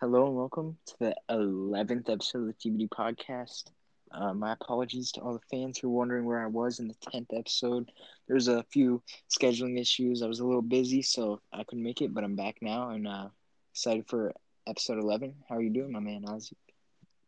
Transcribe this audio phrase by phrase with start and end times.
[0.00, 3.64] Hello and welcome to the 11th episode of the TBD podcast.
[4.12, 6.94] Uh, my apologies to all the fans who are wondering where I was in the
[6.94, 7.90] 10th episode.
[8.28, 10.22] There's a few scheduling issues.
[10.22, 13.08] I was a little busy, so I couldn't make it, but I'm back now and
[13.08, 13.26] uh,
[13.72, 14.32] excited for
[14.68, 15.34] episode 11.
[15.48, 16.52] How are you doing, my man, Ozzy?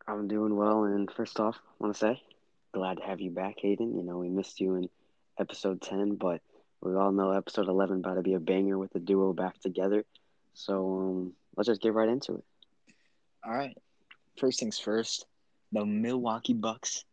[0.07, 2.23] I'm doing well, and first off, I want to say,
[2.71, 3.97] glad to have you back, Hayden.
[3.97, 4.89] You know, we missed you in
[5.41, 6.41] episode 10, but
[6.81, 10.05] we all know episode 11 about to be a banger with the duo back together.
[10.55, 12.45] So um, let's just get right into it.
[13.45, 13.77] All right.
[14.39, 15.27] First things first,
[15.73, 17.05] the Milwaukee Bucks,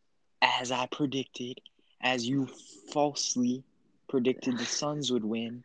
[0.42, 1.60] as I predicted,
[2.02, 2.48] as you
[2.92, 3.64] falsely
[4.10, 5.64] predicted the Suns would win.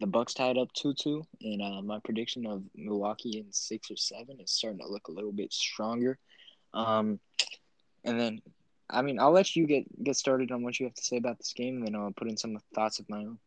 [0.00, 4.40] The Bucks tied up 2-2, and uh, my prediction of Milwaukee in six or seven
[4.40, 6.18] is starting to look a little bit stronger.
[6.72, 7.20] Um,
[8.04, 8.40] and then,
[8.88, 11.38] I mean, I'll let you get get started on what you have to say about
[11.38, 13.38] this game, and then I'll put in some thoughts of my own.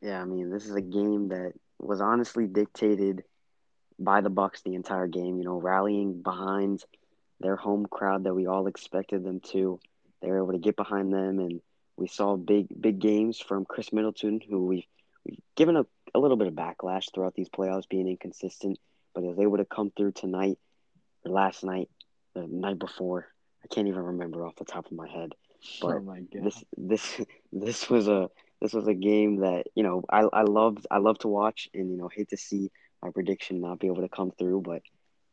[0.00, 3.24] Yeah, I mean, this is a game that was honestly dictated
[3.98, 5.38] by the Bucks the entire game.
[5.38, 6.82] You know, rallying behind
[7.40, 9.78] their home crowd that we all expected them to.
[10.22, 11.60] They were able to get behind them, and
[11.96, 14.86] we saw big big games from Khris Middleton, who we've,
[15.24, 18.78] we've given a, a little bit of backlash throughout these playoffs, being inconsistent,
[19.14, 20.58] but he was able to come through tonight
[21.24, 21.90] or last night,
[22.34, 23.26] the night before.
[23.62, 25.32] I can't even remember off the top of my head.
[25.80, 26.44] But oh my God.
[26.44, 27.20] this this
[27.52, 28.30] this was a
[28.60, 31.90] this was a game that you know I I loved I love to watch and
[31.90, 32.70] you know hate to see
[33.02, 34.62] my prediction not be able to come through.
[34.62, 34.82] But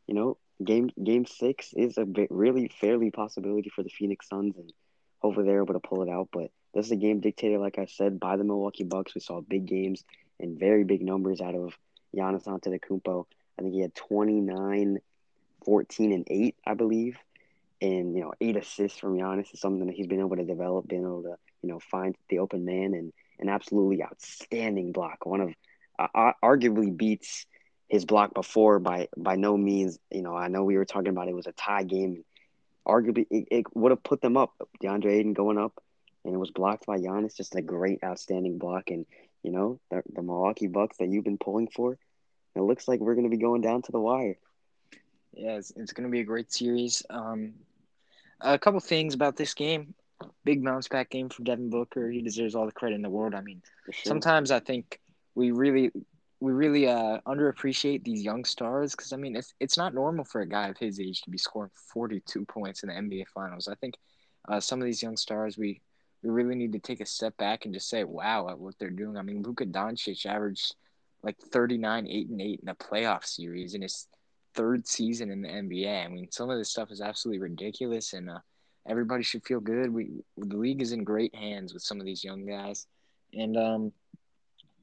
[0.06, 4.56] you know, game game six is a bit really fairly possibility for the Phoenix Suns,
[4.56, 4.72] and
[5.20, 6.28] hopefully they're able to pull it out.
[6.32, 9.14] But this is a game dictated, like I said, by the Milwaukee Bucks.
[9.14, 10.04] We saw big games
[10.40, 11.76] and very big numbers out of
[12.14, 13.26] Giannis Antetokounmpo.
[13.58, 14.98] I think he had 29,
[15.64, 17.16] 14, and 8, I believe.
[17.80, 20.88] And, you know, eight assists from Giannis is something that he's been able to develop,
[20.88, 25.26] been able to, you know, find the open man and an absolutely outstanding block.
[25.26, 25.54] One of,
[25.98, 27.46] uh, arguably beats
[27.88, 29.98] his block before by by no means.
[30.10, 32.24] You know, I know we were talking about it was a tie game.
[32.86, 34.52] Arguably, it, it would have put them up.
[34.82, 35.82] DeAndre Ayton going up,
[36.24, 37.36] and it was blocked by Giannis.
[37.36, 38.90] Just a great, outstanding block.
[38.90, 39.06] And
[39.42, 41.98] you know, the, the Milwaukee Bucks that you've been pulling for,
[42.54, 44.38] it looks like we're going to be going down to the wire.
[45.32, 47.02] Yeah, it's, it's going to be a great series.
[47.10, 47.54] Um,
[48.40, 49.94] a couple things about this game.
[50.44, 52.10] Big bounce back game for Devin Booker.
[52.10, 53.34] He deserves all the credit in the world.
[53.34, 53.94] I mean, sure.
[54.04, 55.00] sometimes I think
[55.34, 55.90] we really
[56.44, 60.42] we really uh, underappreciate these young stars because I mean it's it's not normal for
[60.42, 63.66] a guy of his age to be scoring 42 points in the NBA Finals.
[63.66, 63.94] I think
[64.46, 65.80] uh, some of these young stars we
[66.22, 68.90] we really need to take a step back and just say wow at what they're
[68.90, 69.16] doing.
[69.16, 70.74] I mean Luka Doncic averaged
[71.22, 74.06] like 39, eight and eight in a playoff series in his
[74.54, 76.04] third season in the NBA.
[76.04, 78.40] I mean some of this stuff is absolutely ridiculous and uh,
[78.86, 79.90] everybody should feel good.
[79.90, 82.86] We the league is in great hands with some of these young guys
[83.32, 83.92] and um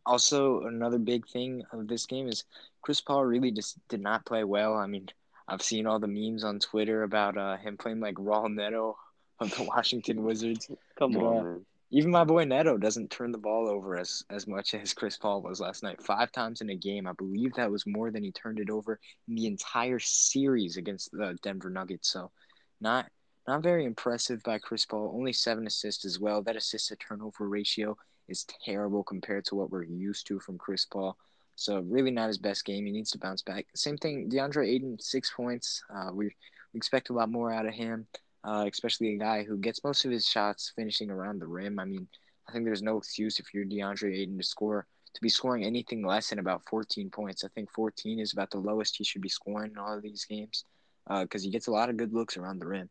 [0.06, 2.44] also, another big thing of this game is
[2.81, 4.75] Chris Paul really just did not play well.
[4.75, 5.07] I mean,
[5.47, 8.97] I've seen all the memes on Twitter about uh, him playing like Raul Neto
[9.39, 10.69] of the Washington Wizards.
[10.97, 11.66] Come but, on, man.
[11.94, 15.41] Even my boy Neto doesn't turn the ball over as, as much as Chris Paul
[15.41, 16.01] was last night.
[16.01, 17.06] Five times in a game.
[17.06, 21.12] I believe that was more than he turned it over in the entire series against
[21.12, 22.09] the Denver Nuggets.
[22.09, 22.31] So,
[22.79, 23.07] not
[23.47, 25.13] not very impressive by Chris Paul.
[25.16, 26.41] Only seven assists as well.
[26.41, 27.97] That assist to turnover ratio
[28.28, 31.18] is terrible compared to what we're used to from Chris Paul.
[31.56, 32.85] So really not his best game.
[32.85, 33.68] He needs to bounce back.
[33.75, 35.84] Same thing, DeAndre Ayton, six points.
[35.94, 36.25] Uh, we,
[36.74, 38.07] we expect a lot more out of him,
[38.44, 41.80] uh, especially a guy who gets most of his shots finishing around the rim.
[41.80, 42.07] I mean,
[42.47, 46.06] I think there's no excuse if you're DeAndre Ayton to score to be scoring anything
[46.06, 47.44] less than about 14 points.
[47.44, 50.25] I think 14 is about the lowest he should be scoring in all of these
[50.25, 50.63] games
[51.07, 52.90] because uh, he gets a lot of good looks around the rim.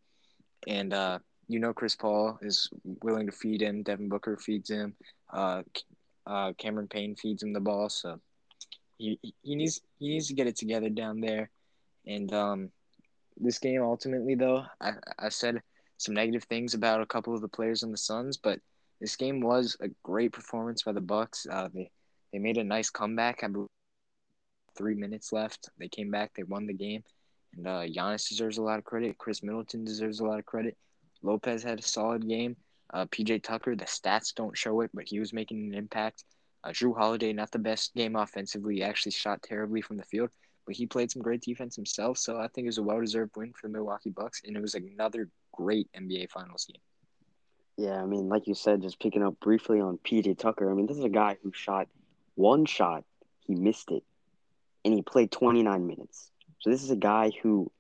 [0.67, 2.71] And uh, you know Chris Paul is
[3.03, 3.83] willing to feed him.
[3.83, 4.95] Devin Booker feeds him.
[5.33, 5.63] Uh,
[6.27, 8.21] uh, Cameron Payne feeds him the ball, so
[8.99, 11.51] he he needs he needs to get it together down there.
[12.07, 12.71] And um,
[13.37, 15.63] this game ultimately, though, I I said
[15.97, 18.59] some negative things about a couple of the players on the Suns, but
[19.01, 21.47] this game was a great performance by the Bucks.
[21.51, 21.91] Uh, they
[22.33, 23.43] they made a nice comeback.
[23.43, 23.69] I believe
[24.77, 25.71] three minutes left.
[25.79, 26.33] They came back.
[26.35, 27.03] They won the game.
[27.57, 29.19] And uh, Giannis deserves a lot of credit.
[29.19, 30.77] Khris Middleton deserves a lot of credit.
[31.23, 32.57] Lopez had a solid game.
[32.93, 36.25] Uh, PJ Tucker, the stats don't show it, but he was making an impact.
[36.65, 38.77] Uh, Jrue Holiday, not the best game offensively.
[38.77, 40.31] He actually shot terribly from the field,
[40.67, 42.19] but he played some great defense himself.
[42.19, 44.61] So I think it was a well deserved win for the Milwaukee Bucks, and it
[44.61, 46.83] was another great NBA Finals game.
[47.77, 50.71] Yeah, I mean, like you said, just picking up briefly on PJ Tucker.
[50.71, 51.89] I mean, this is a guy who shot
[52.35, 53.05] one shot,
[53.47, 54.03] he missed it,
[54.85, 56.30] and he played 29 minutes.
[56.61, 57.71] So this is a guy who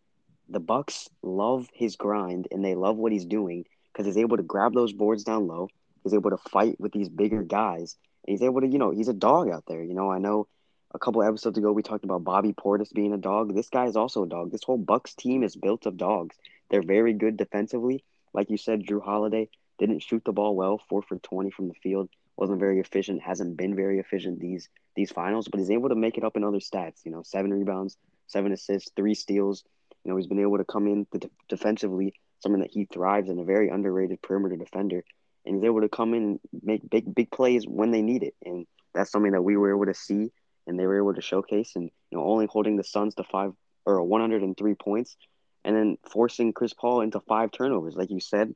[0.48, 4.42] the Bucks love his grind and they love what he's doing because he's able to
[4.42, 5.68] grab those boards down low.
[6.02, 7.96] He's able to fight with these bigger guys,
[8.26, 9.82] and he's able to, you know, he's a dog out there.
[9.82, 10.48] You know, I know
[10.94, 13.54] a couple episodes ago we talked about Bobby Portis being a dog.
[13.54, 14.50] This guy is also a dog.
[14.50, 16.36] This whole Bucks team is built of dogs.
[16.70, 18.02] They're very good defensively.
[18.32, 21.74] Like you said, Jrue Holiday didn't shoot the ball well, four for twenty from the
[21.74, 25.94] field, wasn't very efficient, hasn't been very efficient these these finals, but he's able to
[25.94, 27.04] make it up in other stats.
[27.04, 27.98] You know, seven rebounds,
[28.30, 29.64] seven assists, three steals.
[30.04, 33.38] You know, he's been able to come in de- defensively, something that he thrives in,
[33.38, 35.04] a very underrated perimeter defender,
[35.44, 38.34] and he's able to come in and make big big plays when they need it,
[38.44, 40.30] and that's something that we were able to see
[40.66, 43.52] and they were able to showcase, and you know, only holding the Suns to five
[43.84, 45.16] or 103 points,
[45.64, 48.54] and then forcing Chris Paul into five turnovers, like you said.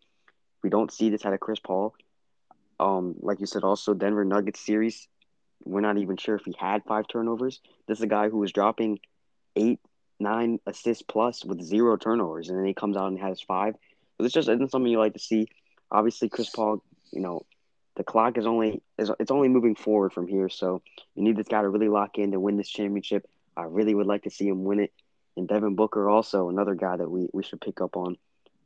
[0.62, 1.94] We don't see this out of Chris Paul.
[2.81, 5.09] Um, like you said, also Denver Nuggets series,
[5.65, 7.61] we're not even sure if he had five turnovers.
[7.87, 9.00] This is a guy who was dropping
[9.56, 9.81] eight,
[10.21, 13.75] nine assists plus with zero turnovers, and then he comes out and has five.
[14.17, 15.49] So this just isn't something you like to see.
[15.91, 17.45] Obviously, Chris Paul, you know,
[17.97, 20.49] the clock is only is it's only moving forward from here.
[20.49, 20.83] So
[21.15, 23.29] you need this guy to really lock in to win this championship.
[23.56, 24.93] I really would like to see him win it.
[25.37, 28.17] And Devin Booker also another guy that we, we should pick up on.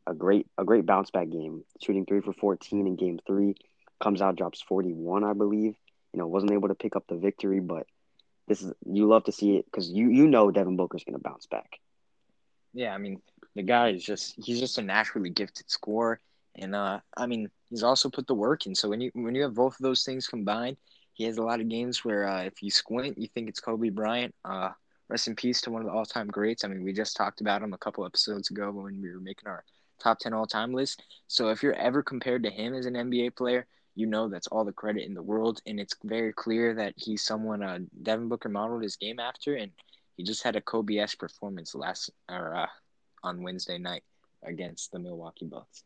[0.06, 3.56] A great a great bounce back game, shooting three for fourteen in game three,
[4.00, 5.75] comes out drops forty one I believe.
[6.14, 7.87] You know wasn't able to pick up the victory, but
[8.49, 11.47] this is you love to see it because you you know Devin Booker's gonna bounce
[11.47, 11.79] back.
[12.75, 13.21] Yeah, I mean
[13.55, 16.21] the guy is just he's just a naturally gifted scorer.
[16.55, 18.75] And uh, I mean, he's also put the work in.
[18.75, 20.77] So when you when you have both of those things combined,
[21.12, 23.91] he has a lot of games where uh, if you squint, you think it's Kobe
[23.91, 24.35] Bryant.
[24.45, 24.71] Uh,
[25.09, 26.65] rest in peace to one of the all-time greats.
[26.65, 29.49] I mean, we just talked about him a couple episodes ago when we were making
[29.49, 29.65] our
[29.99, 31.03] top 10 all-time list.
[31.27, 33.67] So if you're ever compared to him as an NBA player,
[33.99, 37.25] you know that's all the credit in the world, and it's very clear that he's
[37.25, 39.73] someone uh, Devin Booker modeled his game after, and
[40.17, 42.67] he just had a Kobe-esque performance last or uh,
[43.23, 44.05] on Wednesday night
[44.45, 45.85] against the Milwaukee Bucks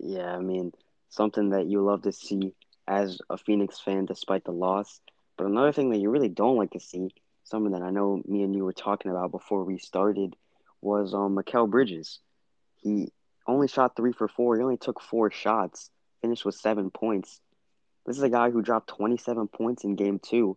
[0.00, 0.72] yeah, I mean,
[1.10, 2.54] something that you love to see
[2.86, 5.00] as a Phoenix fan despite the loss.
[5.36, 7.10] But another thing that you really don't like to see,
[7.44, 10.36] something that I know me and you were talking about before we started,
[10.80, 12.20] was um Mikal Bridges.
[12.76, 13.12] He
[13.46, 14.56] only shot three for four.
[14.56, 17.40] He only took four shots, finished with seven points.
[18.06, 20.56] This is a guy who dropped 27 points in game two.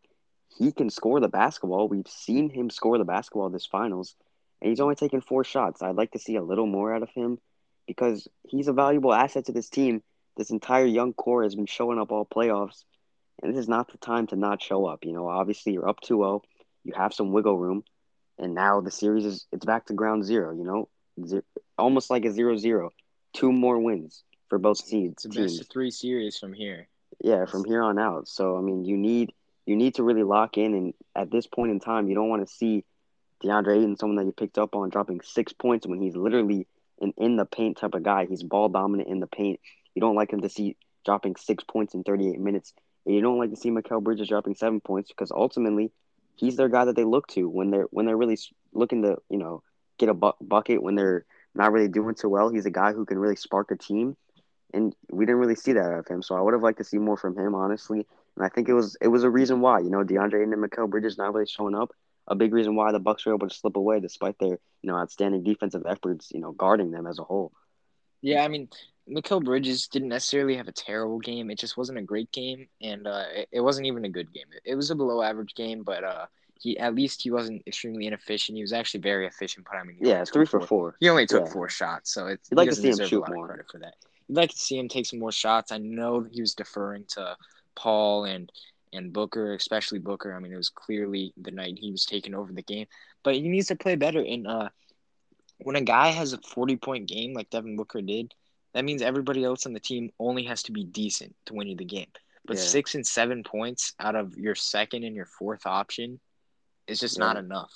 [0.58, 1.88] He can score the basketball.
[1.88, 4.16] We've seen him score the basketball this finals,
[4.62, 5.82] and he's only taken four shots.
[5.82, 7.40] I'd like to see a little more out of him
[7.88, 10.04] because he's a valuable asset to this team.
[10.38, 12.84] This entire young core has been showing up all playoffs,
[13.42, 15.04] and this is not the time to not show up.
[15.04, 16.42] You know, obviously you're up 2-0,
[16.84, 17.84] you have some wiggle room,
[18.38, 20.54] and now the series is it's back to ground zero.
[20.54, 21.42] You know,
[21.78, 22.90] almost like a 0-0.
[23.34, 25.24] Two more wins for both teams.
[25.24, 26.90] It's a best of three series from here.
[27.22, 28.28] Yeah, from here on out.
[28.28, 29.32] So I mean, you need
[29.66, 32.46] you need to really lock in, and at this point in time, you don't want
[32.46, 32.84] to see
[33.42, 36.68] DeAndre Ayton, someone that you picked up on, dropping six points when he's literally
[37.00, 38.26] an in the paint type of guy.
[38.26, 39.62] He's ball dominant in the paint.
[39.96, 40.76] You don't like him to see
[41.06, 42.74] dropping six points in 38 minutes.
[43.06, 45.92] And you don't like to see Mikal Bridges dropping seven points because ultimately
[46.36, 48.38] he's their guy that they look to when they're when they're really
[48.74, 49.64] looking to you know
[49.98, 51.26] get a bu- bucket when they're
[51.56, 52.50] not really doing too well.
[52.50, 54.18] He's a guy who can really spark a team,
[54.74, 56.22] and we didn't really see that out of him.
[56.22, 58.06] So I would have liked to see more from him, honestly.
[58.36, 60.90] And I think it was it was a reason why you know DeAndre and Mikal
[60.90, 61.92] Bridges not really showing up
[62.28, 64.96] a big reason why the Bucks were able to slip away despite their you know
[64.96, 67.52] outstanding defensive efforts, you know, guarding them as a whole.
[68.22, 68.70] Yeah, I mean,
[69.10, 71.50] Mikal Bridges didn't necessarily have a terrible game.
[71.50, 74.46] It just wasn't a great game, and uh, it, it, wasn't even a good game.
[74.52, 76.28] It, it, was a below average game, but uh,
[76.60, 78.56] he at least he wasn't extremely inefficient.
[78.56, 79.66] He was actually very efficient.
[79.70, 80.96] But I mean, yeah, three for four.
[81.00, 81.52] He only took yeah.
[81.52, 82.50] four shots, so it's.
[82.52, 83.48] You'd like to see him shoot more.
[83.48, 83.96] Credit for that.
[84.32, 85.74] You'd like to see him take some more shots.
[85.74, 87.36] I know he was deferring to
[87.76, 88.50] Paul and
[88.94, 90.34] and Booker, especially Booker.
[90.34, 92.88] I mean, it was clearly the night he was taking over the game,
[93.24, 94.22] but he needs to play better.
[94.22, 94.70] And uh,
[95.58, 98.34] when a guy has a forty point game like Devin Booker did,
[98.74, 101.76] that means everybody else on the team only has to be decent to win you
[101.76, 102.08] the game.
[102.46, 102.64] But yeah.
[102.64, 106.22] six and seven points out of your second and your fourth option
[106.88, 107.26] is just yeah.
[107.26, 107.74] not enough.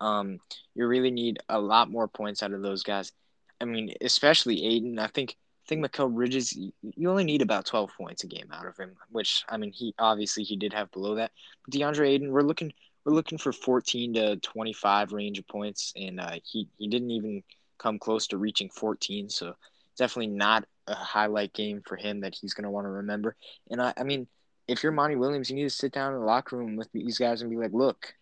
[0.00, 0.38] Um,
[0.74, 3.12] you really need a lot more points out of those guys.
[3.60, 4.98] I mean, especially Ayton.
[4.98, 5.36] I think
[5.68, 9.44] think Mikal Bridges, you only need about 12 points a game out of him, which
[9.48, 11.30] I mean, he obviously he did have below that.
[11.64, 12.72] But DeAndre Ayton, we're looking
[13.04, 17.42] we're looking for 14 to 25 range of points, and uh, he he didn't even
[17.76, 19.28] come close to reaching 14.
[19.28, 19.54] So
[19.96, 23.36] definitely not a highlight game for him that he's going to want to remember.
[23.70, 24.26] And I, I mean,
[24.66, 27.18] if you're Monty Williams, you need to sit down in the locker room with these
[27.18, 28.14] guys and be like, look.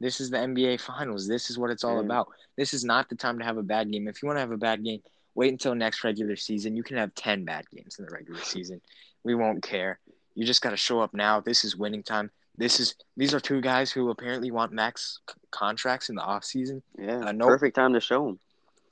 [0.00, 1.28] This is the NBA Finals.
[1.28, 2.26] This is what it's all about.
[2.58, 4.08] This is not the time to have a bad game.
[4.08, 5.00] If you want to have a bad game,
[5.34, 6.76] Wait until next regular season.
[6.76, 8.80] You can have 10 bad games in the regular season.
[9.24, 9.98] We won't care.
[10.34, 11.40] You just got to show up now.
[11.40, 12.30] This is winning time.
[12.56, 16.44] This is these are two guys who apparently want max c- contracts in the off
[16.44, 16.82] season.
[16.96, 18.38] Yeah, uh, no, perfect time to show them.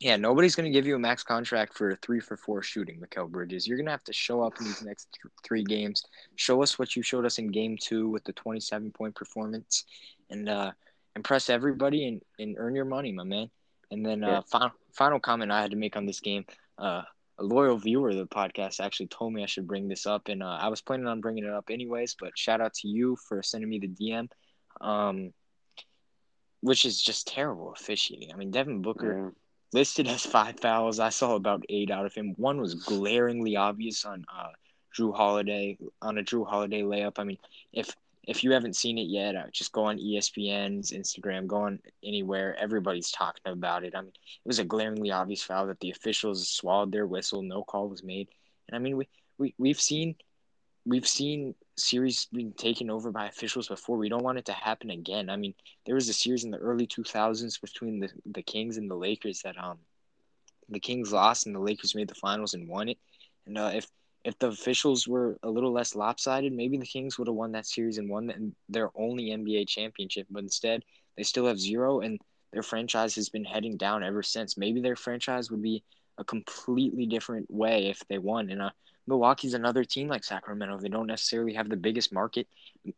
[0.00, 3.00] Yeah, nobody's going to give you a max contract for a three for four shooting,
[3.00, 3.68] Mikal Bridges.
[3.68, 6.04] You're going to have to show up in these next th- three games.
[6.34, 9.84] Show us what you showed us in game two with the 27 point performance
[10.28, 10.72] and uh,
[11.14, 13.49] impress everybody and, and earn your money, my man.
[13.92, 16.46] And then uh, final, final comment I had to make on this game
[16.78, 17.02] uh,
[17.38, 20.28] a loyal viewer of the podcast actually told me I should bring this up.
[20.28, 23.16] And uh, I was planning on bringing it up anyways, but shout out to you
[23.28, 24.28] for sending me the DM.
[24.80, 25.32] Um,
[26.61, 28.32] which is just terrible officiating.
[28.32, 29.30] I mean, Devin Booker Yeah.
[29.72, 31.00] listed as five fouls.
[31.00, 32.34] I saw about eight out of him.
[32.37, 34.50] One was glaringly obvious on uh,
[34.96, 37.18] Jrue Holiday on a Jrue Holiday layup.
[37.18, 37.38] I mean,
[37.72, 37.94] if
[38.25, 42.57] if you haven't seen it yet, uh, just go on ESPN's Instagram, go on anywhere.
[42.57, 43.95] Everybody's talking about it.
[43.97, 47.43] I mean, it was a glaringly obvious foul that the officials swallowed their whistle.
[47.43, 48.29] No call was made.
[48.69, 50.14] And I mean, we we we've seen
[50.87, 53.97] we've seen series being taken over by officials before.
[53.97, 55.29] We don't want it to happen again.
[55.29, 58.91] I mean, there was a series in the early 2000s between the, the Kings and
[58.91, 59.79] the Lakers that um
[60.69, 62.99] the Kings lost and the Lakers made the finals and won it.
[63.47, 63.87] And uh, if
[64.25, 67.67] if the officials were a little less lopsided, maybe the Kings would have won that
[67.67, 70.26] series and won their only NBA championship.
[70.31, 70.85] But instead,
[71.17, 72.21] they still have zero, and
[72.52, 74.57] their franchise has been heading down ever since.
[74.57, 75.83] Maybe their franchise would be
[76.19, 78.50] a completely different way if they won.
[78.50, 78.71] And uh,
[79.07, 80.79] Milwaukee's another team like Sacramento.
[80.79, 82.47] They don't necessarily have the biggest market.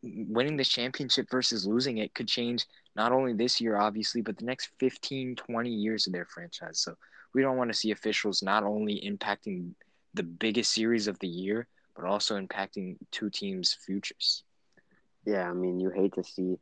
[0.02, 2.66] Winning this championship versus losing it could change
[2.96, 6.80] not only this year, obviously, but the next 15, 20 years of their franchise.
[6.80, 6.96] So
[7.32, 9.72] we don't want to see officials not only impacting
[10.14, 11.66] the biggest series of the year,
[11.96, 14.44] but also impacting two teams' futures.
[15.26, 16.58] Yeah, I mean, you hate to see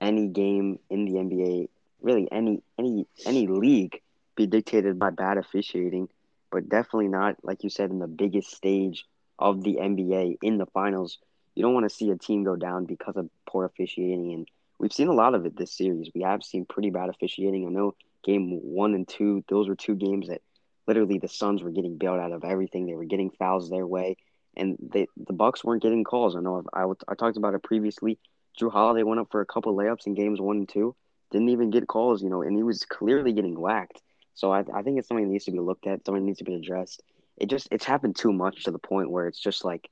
[0.00, 1.68] any game in the NBA,
[2.00, 4.00] really any any any league,
[4.36, 6.08] be dictated by bad officiating,
[6.50, 9.06] but definitely not like you said in the biggest stage
[9.38, 11.18] of the NBA in the finals.
[11.54, 14.92] You don't want to see a team go down because of poor officiating, and we've
[14.92, 16.10] seen a lot of it this series.
[16.14, 17.66] We have seen pretty bad officiating.
[17.66, 20.42] I know game one and two; those were two games that
[20.90, 22.86] literally the Suns were getting bailed out of everything.
[22.86, 24.16] They were getting fouls their way
[24.56, 26.36] and they the Bucks weren't getting calls.
[26.36, 28.18] I know I, talked about it previously.
[28.60, 30.94] Jrue Holiday went up for a couple layups in games one and two,
[31.30, 34.02] didn't even get calls, you know, and he was clearly getting whacked.
[34.34, 36.04] So I, I think it's something that needs to be looked at.
[36.04, 37.02] Something that needs to be addressed.
[37.36, 39.88] It just it's happened too much to the point where it's just like,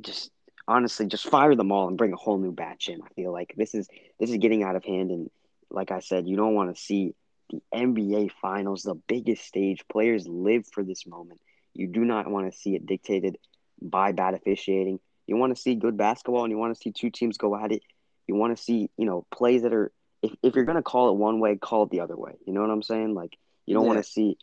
[0.00, 0.30] just
[0.66, 3.02] honestly, just fire them all and bring a whole new batch in.
[3.02, 5.30] I feel like this is this is getting out of hand, and
[5.70, 7.14] like I said, you don't want to see
[7.52, 9.84] the NBA Finals, the biggest stage.
[9.90, 11.40] Players live for this moment.
[11.74, 13.38] You do not want to see it dictated
[13.80, 15.00] by bad officiating.
[15.26, 17.72] You want to see good basketball and you want to see two teams go at
[17.72, 17.82] it.
[18.28, 19.92] You want to see, you know, plays that are
[20.22, 22.34] if, if you're gonna call it one way, call it the other way.
[22.46, 23.14] You know what I'm saying?
[23.14, 23.88] Like you don't Yeah.
[23.88, 24.36] want to see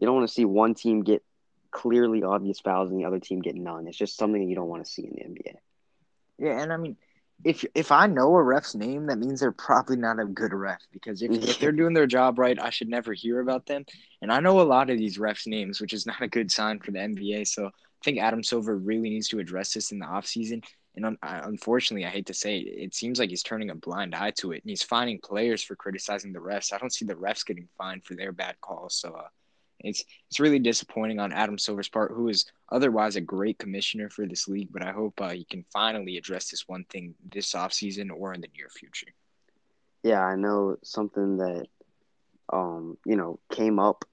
[0.00, 1.22] you don't want to see one team get
[1.70, 3.86] clearly obvious fouls and the other team get none.
[3.88, 5.54] It's just something that you don't want to see in the NBA.
[6.38, 6.96] Yeah, and I mean,
[7.44, 10.80] if if I know a ref's name, that means they're probably not a good ref
[10.92, 13.84] because if, if they're doing their job right, I should never hear about them.
[14.22, 16.80] And I know a lot of these refs' names, which is not a good sign
[16.80, 17.44] for the NBA.
[17.44, 17.70] So I
[18.04, 20.64] think Adam Silver really needs to address this in the offseason.
[20.96, 23.74] And un- I- unfortunately, I hate to say it, it seems like he's turning a
[23.74, 26.72] blind eye to it, and he's fining players for criticizing the refs.
[26.72, 28.94] I don't see the refs getting fined for their bad calls.
[28.96, 29.28] So uh,
[29.80, 34.26] it's it's really disappointing on Adam Silver's part, who is otherwise a great commissioner for
[34.26, 34.68] this league.
[34.72, 38.40] But I hope uh, he can finally address this one thing this offseason or in
[38.40, 39.08] the near future.
[40.02, 41.66] Yeah, I know something that
[42.52, 44.04] um, you know, came up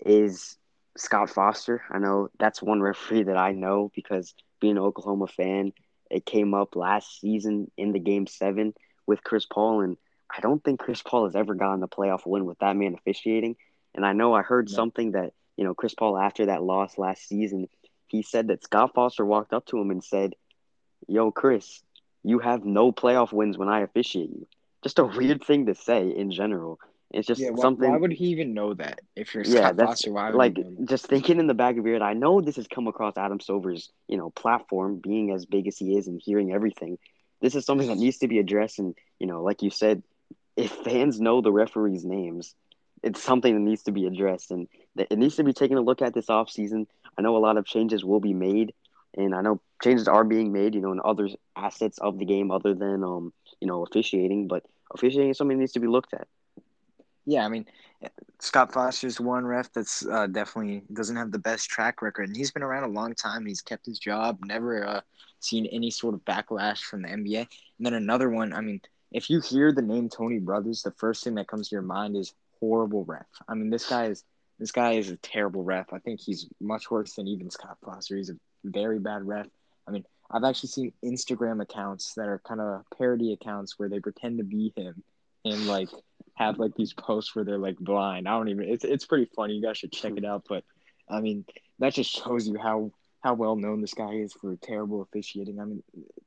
[0.00, 0.56] is
[0.96, 1.82] Scott Foster.
[1.90, 5.72] I know that's one referee that I know because being an Oklahoma fan,
[6.10, 8.74] it came up last season in the game seven
[9.06, 9.96] with Chris Paul, and
[10.34, 13.56] I don't think Chris Paul has ever gotten a playoff win with that man officiating.
[13.94, 14.74] And I know I heard No.
[14.74, 17.68] something that, you know, Chris Paul after that loss last season,
[18.06, 20.34] he said that Scott Foster walked up to him and said,
[21.08, 21.82] Yo, Chris,
[22.22, 24.46] you have no playoff wins when I officiate you.
[24.82, 26.78] Just a weird thing to say in general.
[27.10, 29.00] It's just Yeah, why, something why would he even know that?
[29.14, 31.84] If you're yeah, Scott that's Foster, why would like just thinking in the back of
[31.84, 32.02] your head.
[32.02, 35.76] I know this has come across Adam Silver's, you know, platform, being as big as
[35.78, 36.98] he is and hearing everything.
[37.40, 40.02] This is something that needs to be addressed, and you know, like you said,
[40.56, 42.54] if fans know the referees' names,
[43.04, 46.00] it's something that needs to be addressed, and it needs to be taken a look
[46.00, 46.86] at this off season.
[47.18, 48.74] I know a lot of changes will be made,
[49.16, 52.50] and I know changes are being made, you know, in other assets of the game
[52.50, 54.48] other than, um, you know, officiating.
[54.48, 56.26] But officiating is something that needs to be looked at.
[57.26, 57.66] Yeah, I mean,
[58.40, 62.50] Scott Foster's one ref that's uh, definitely doesn't have the best track record, and he's
[62.50, 63.44] been around a long time.
[63.44, 65.00] He's kept his job, never uh,
[65.40, 67.40] seen any sort of backlash from the NBA.
[67.78, 68.80] And then another one, I mean,
[69.12, 72.16] if you hear the name Tony Brothers, the first thing that comes to your mind
[72.16, 72.34] is
[72.64, 73.26] horrible ref.
[73.48, 74.24] I mean, this guy is
[74.58, 75.92] this guy is a terrible ref.
[75.92, 78.16] I think he's much worse than even Scott Foster.
[78.16, 79.46] He's a very bad ref.
[79.86, 84.00] I mean, I've actually seen Instagram accounts that are kind of parody accounts where they
[84.00, 85.02] pretend to be him
[85.44, 85.90] and like
[86.34, 88.28] have like these posts where they're like blind.
[88.28, 88.68] I don't even.
[88.68, 89.54] It's it's pretty funny.
[89.54, 90.44] You guys should check it out.
[90.48, 90.64] But
[91.08, 91.44] I mean,
[91.80, 95.60] that just shows you how how well known this guy is for terrible officiating.
[95.60, 95.82] I mean,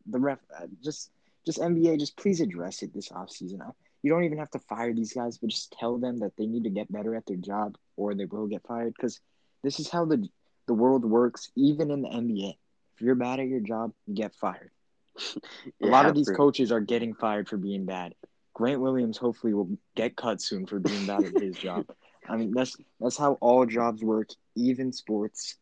[0.05, 1.11] the ref uh, just
[1.45, 3.61] just NBA just please address it this off offseason.
[4.03, 6.63] You don't even have to fire these guys, but just tell them that they need
[6.63, 9.19] to get better at their job or they will get fired because
[9.63, 10.27] this is how the
[10.67, 12.55] the world works even in the NBA.
[12.95, 14.71] If you're bad at your job, you get fired.
[15.15, 15.41] yeah,
[15.87, 18.13] a lot of these coaches are getting fired for being bad.
[18.53, 21.85] Grant Williams hopefully will get cut soon for being bad at his job.
[22.29, 25.55] I mean that's that's how all jobs work, even sports.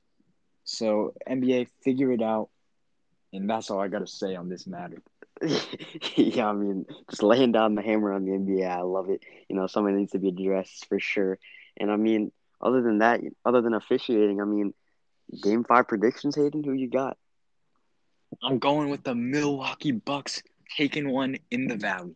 [0.64, 2.50] So NBA, figure it out,
[3.34, 5.02] and that's all I got to say on this matter.
[6.16, 9.24] yeah, I mean, just laying down the hammer on the NBA, I love it.
[9.50, 11.38] You know, something needs to be addressed for sure.
[11.78, 14.74] And I mean, other than that, other than officiating, I mean,
[15.44, 17.18] game five predictions, Hayden, who you got?
[18.42, 20.42] I'm going with the Milwaukee Bucks
[20.78, 22.16] taking one in the Valley.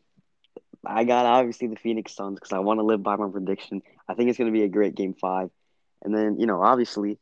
[0.85, 3.81] I got obviously the Phoenix Suns because I want to live by my prediction.
[4.07, 5.49] I think it's going to be a great game five.
[6.01, 7.19] And then, you know, obviously,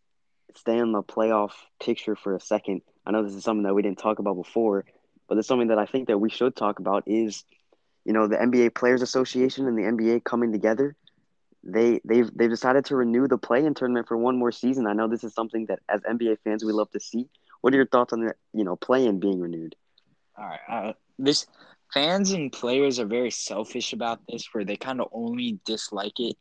[0.56, 1.52] stay in the playoff
[1.82, 2.82] picture for a second.
[3.06, 4.86] I know this is something that we didn't talk about before,
[5.28, 7.44] but it's something that I think that we should talk about is,
[8.06, 10.96] you know, the NBA Players Association and the NBA coming together.
[11.64, 14.88] They they've they've decided to renew the play-in tournament for one more season.
[14.88, 17.28] I know this is something that as NBA fans we love to see.
[17.62, 19.76] What are your thoughts on the you know play-in being renewed?
[20.38, 21.48] All right, uh, this
[21.94, 26.38] fans and players are very selfish about this, where they kind of only dislike it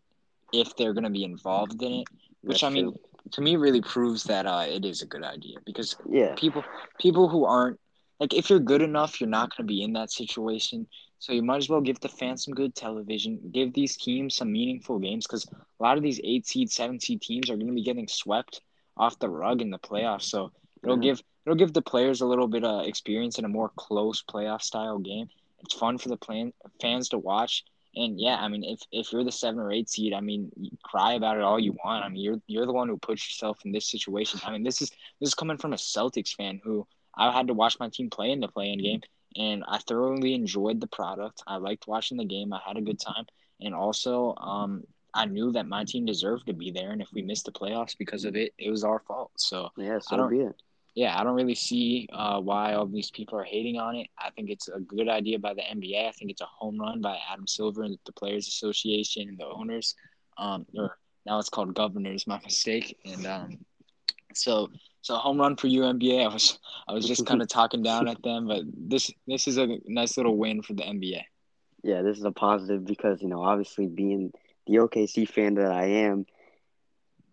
[0.53, 2.09] if they're going to be involved in it.
[2.43, 3.01] Which That's I mean, true.
[3.33, 6.63] to me, really proves that uh, it is a good idea because yeah, people
[7.01, 7.81] people who aren't
[8.21, 10.87] like if you're good enough, you're not going to be in that situation.
[11.19, 14.53] So you might as well give the fans some good television, give these teams some
[14.53, 17.73] meaningful games because a lot of these eight seed, seven seed teams are going to
[17.73, 18.61] be getting swept
[18.97, 20.25] off the rug in the playoffs.
[20.25, 21.03] So it'll mm-hmm.
[21.03, 24.63] give it'll give the players a little bit of experience in a more close playoff
[24.63, 25.29] style game.
[25.61, 27.65] It's fun for the plan, fans to watch.
[27.95, 30.51] And yeah, I mean, if, if you're the seven or eight seed, I mean,
[30.85, 32.05] cry about it all you want.
[32.05, 34.39] I mean, you're you're the one who puts yourself in this situation.
[34.45, 37.55] I mean, this is this is coming from a Celtics fan who I had to
[37.55, 39.01] watch my team play in the play-in game,
[39.37, 41.43] and I thoroughly enjoyed the product.
[41.47, 42.53] I liked watching the game.
[42.53, 43.27] I had a good time,
[43.61, 46.91] and also um, I knew that my team deserved to be there.
[46.91, 49.33] And if we missed the playoffs because of it, it was our fault.
[49.37, 50.55] So yeah, so I don't, be it.
[50.95, 54.09] Yeah, I don't really see uh, why all these people are hating on it.
[54.19, 56.09] I think it's a good idea by the NBA.
[56.09, 59.47] I think it's a home run by Adam Silver and the Players Association and the
[59.47, 59.95] owners.
[60.39, 62.27] Um, or now it's called governors.
[62.27, 62.99] My mistake.
[63.05, 63.59] And um,
[64.35, 64.69] so
[65.07, 66.25] so home run for UNBA.
[66.25, 69.57] I was I was just kind of talking down at them, but this this is
[69.57, 71.23] a nice little win for the NBA.
[71.85, 74.33] Yeah, this is a positive because you know obviously being
[74.67, 76.27] the OKC fan that I am,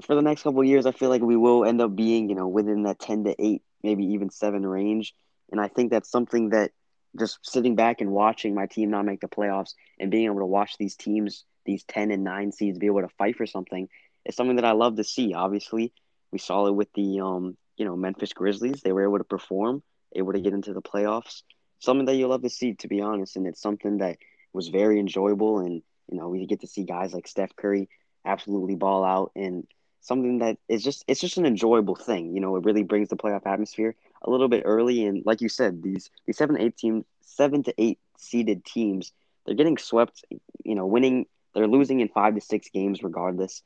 [0.04, 2.48] for the next couple years, I feel like we will end up being you know
[2.48, 5.16] within that ten to eight, maybe even seven range,
[5.52, 6.70] and I think that's something that
[7.18, 10.46] just sitting back and watching my team not make the playoffs and being able to
[10.46, 13.90] watch these teams, these ten and nine seeds, be able to fight for something
[14.26, 15.34] is something that I love to see.
[15.34, 15.92] Obviously,
[16.32, 18.82] we saw it with the um you know, Memphis Grizzlies.
[18.82, 19.84] They were able to perform,
[20.16, 21.44] able to get into the playoffs.
[21.80, 23.36] Something that you love to see, to be honest.
[23.36, 24.18] And it's something that
[24.54, 25.60] was very enjoyable.
[25.60, 27.90] And, you know, we get to see guys like Steph Curry
[28.26, 29.68] absolutely ball out and
[30.04, 32.34] something that is just it's just an enjoyable thing.
[32.34, 35.06] You know, it really brings the playoff atmosphere a little bit early.
[35.06, 39.12] And like you said, these these seven eight teams seven to eight seeded teams,
[39.46, 40.26] they're getting swept,
[40.64, 43.64] you know, winning they're losing in five to six games regardless.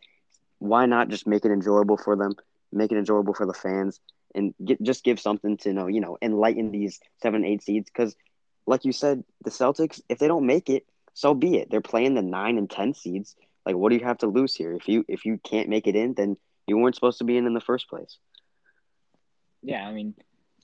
[0.60, 2.36] Why not just make it enjoyable for them?
[2.72, 4.00] Make it enjoyable for the fans,
[4.36, 7.90] and get, just give something to know, you know, enlighten these seven, eight seeds.
[7.90, 8.16] Because,
[8.66, 11.70] like you said, the Celtics, if they don't make it, so be it.
[11.72, 13.36] They're playing the nine and ten seeds.
[13.66, 14.74] Like, what do you have to lose here?
[14.74, 17.48] If you if you can't make it in, then you weren't supposed to be in
[17.48, 18.18] in the first place.
[19.64, 20.14] Yeah, I mean,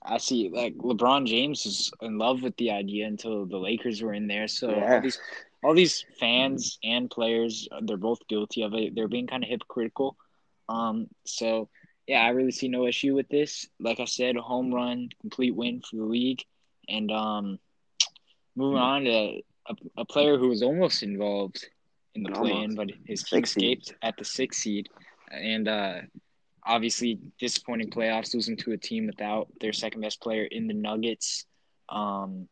[0.02, 4.14] I see like LeBron James is in love with the idea until the Lakers were
[4.14, 4.48] in there.
[4.48, 4.94] So yeah.
[4.94, 5.18] all these
[5.62, 8.94] all these fans and players, they're both guilty of it.
[8.94, 10.16] They're being kind of hypocritical.
[10.68, 11.68] Um, so
[12.06, 13.66] yeah, I really see no issue with this.
[13.80, 16.42] Like I said, a home run, complete win for the league.
[16.88, 17.58] And um,
[18.54, 21.66] moving on to a, a player who was almost involved
[22.14, 24.88] in the play-in, but his team escaped at the sixth seed.
[25.30, 26.00] And uh,
[26.64, 31.46] obviously, disappointing playoffs, losing to a team without their second best player in the Nuggets.
[31.88, 32.48] Um,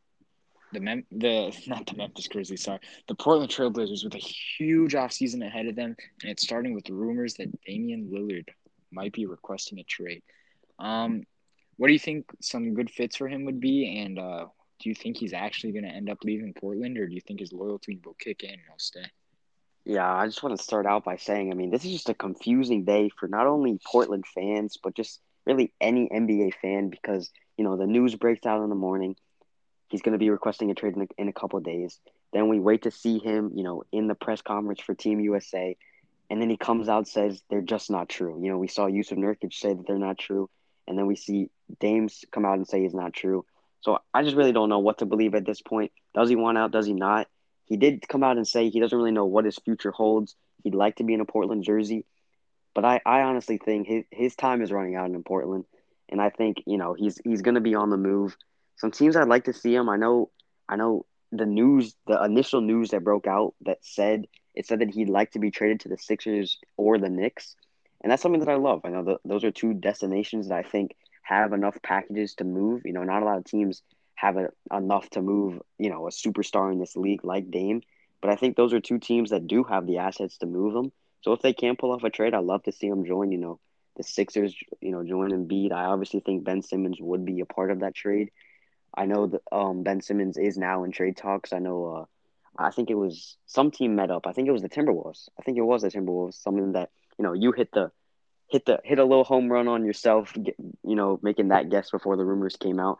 [0.73, 5.47] the Mem- the not the Memphis Grizzlies, sorry, the Portland Trailblazers with a huge offseason
[5.47, 8.49] ahead of them, and it's starting with rumors that Damian Lillard
[8.93, 10.23] might be requesting a trade.
[10.79, 11.23] Um,
[11.77, 13.99] what do you think some good fits for him would be?
[13.99, 14.47] And uh,
[14.81, 17.41] do you think he's actually going to end up leaving Portland, or do you think
[17.41, 19.05] his loyalty will kick in and he'll stay?
[19.85, 22.15] Yeah, I just want to start out by saying, I mean, this is just a
[22.15, 27.65] confusing day for not only Portland fans, but just really any NBA fan because, you
[27.65, 29.17] know, the news breaks out in the morning.
[29.89, 31.99] He's going to be requesting a trade in a, in a couple days.
[32.33, 35.77] Then we wait to see him, you know, in the press conference for Team USA.
[36.33, 38.43] And then he comes out says they're just not true.
[38.43, 40.49] You know, we saw Jusuf Nurkic say that they're not true.
[40.89, 43.45] And then we see Dames come out and say he's not true.
[43.83, 45.93] So I just really don't know what to believe at this point.
[46.15, 46.71] Does he want out?
[46.71, 47.29] Does he not?
[47.67, 50.35] He did come out and say he doesn't really know what his future holds.
[50.65, 52.07] He'd like to be in a Portland jersey.
[52.75, 55.67] But I, I honestly think his, his time is running out in Portland.
[56.09, 58.39] And I think, you know, he's he's gonna be on the move.
[58.77, 59.91] Some teams I'd like to see him.
[59.91, 60.31] I know
[60.67, 64.91] I know the news, the initial news that broke out that said it said that
[64.91, 67.57] he'd like to be traded to the Sixers or the Knicks,
[68.03, 68.83] and that's something that I love.
[68.85, 72.83] I know the, those are two destinations that I think have enough packages to move.
[72.85, 73.83] You know, not a lot of teams
[74.15, 75.61] have a, enough to move.
[75.79, 77.81] You know, a superstar in this league like Dame,
[78.21, 80.93] but I think those are two teams that do have the assets to move them.
[81.23, 83.33] So if they can pull off a trade, I'd love to see them join.
[83.33, 83.61] You know,
[83.97, 84.55] the Sixers.
[84.83, 85.73] You know, join Embiid.
[85.73, 88.31] I obviously think Ben Simmons would be a part of that trade.
[88.95, 91.53] I know that um, Ben Simmons is now in trade talks.
[91.53, 91.87] I know.
[91.87, 92.05] Uh,
[92.59, 94.27] I think it was some team met up.
[94.27, 95.29] I think it was the Timberwolves.
[95.39, 96.35] I think it was the Timberwolves.
[96.35, 97.91] Something that you know you hit the
[98.49, 100.35] hit the hit a little home run on yourself.
[100.37, 102.99] You know, making that guess before the rumors came out.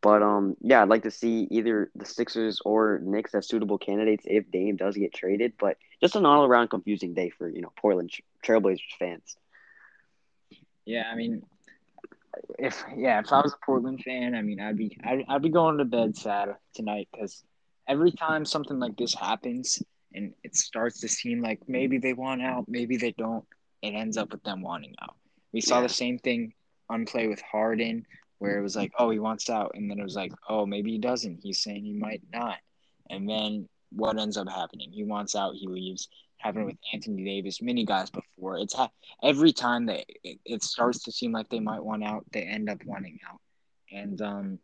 [0.00, 4.24] But um, yeah, I'd like to see either the Sixers or Knicks as suitable candidates
[4.26, 5.54] if Dame does get traded.
[5.58, 8.10] But just an all around confusing day for you know Portland
[8.44, 9.36] Trailblazers fans.
[10.84, 11.42] Yeah, I mean,
[12.58, 15.48] if yeah, if I was a Portland fan, I mean, I'd be I'd, I'd be
[15.48, 17.42] going to bed sad tonight because
[17.88, 19.82] every time something like this happens
[20.14, 23.44] and it starts to seem like maybe they want out, maybe they don't,
[23.82, 25.14] it ends up with them wanting out.
[25.52, 25.82] We saw yeah.
[25.82, 26.54] the same thing
[26.88, 28.06] on play with Harden,
[28.38, 30.92] where it was like, oh, he wants out, and then it was like, oh, maybe
[30.92, 31.40] he doesn't.
[31.42, 32.56] He's saying he might not,
[33.10, 34.90] and then what ends up happening?
[34.90, 36.08] He wants out, he leaves,
[36.46, 38.58] happened with Anthony Davis, many guys before.
[38.58, 38.90] It's ha-
[39.22, 42.68] every time that it, it, starts to seem like they might want out, they end
[42.68, 43.40] up wanting out,
[43.92, 44.58] and um,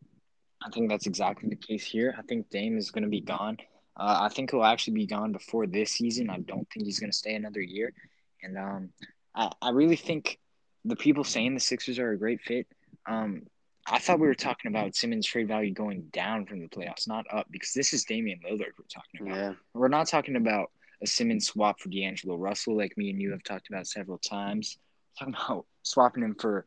[0.65, 2.15] I think that's exactly the case here.
[2.19, 3.59] I think Dame is going to be gone.
[3.97, 6.31] Uh, I think he'll actually be gone before this season.
[6.31, 7.93] I don't think he's going to stay another year,
[8.43, 8.91] and um,
[9.35, 10.39] I, I really think
[10.85, 12.67] the people saying the Sixers are a great fit.
[13.07, 13.43] Um,
[13.87, 17.27] I thought we were talking about Simmons' trade value going down from the playoffs, not
[17.33, 19.37] up, because this is Damian Lillard we're talking about.
[19.37, 19.53] Yeah.
[19.75, 20.71] We're not talking about
[21.03, 24.79] a Simmons swap for D'Angelo Russell, like me and you have talked about several times.
[25.19, 26.67] talking about swapping him for,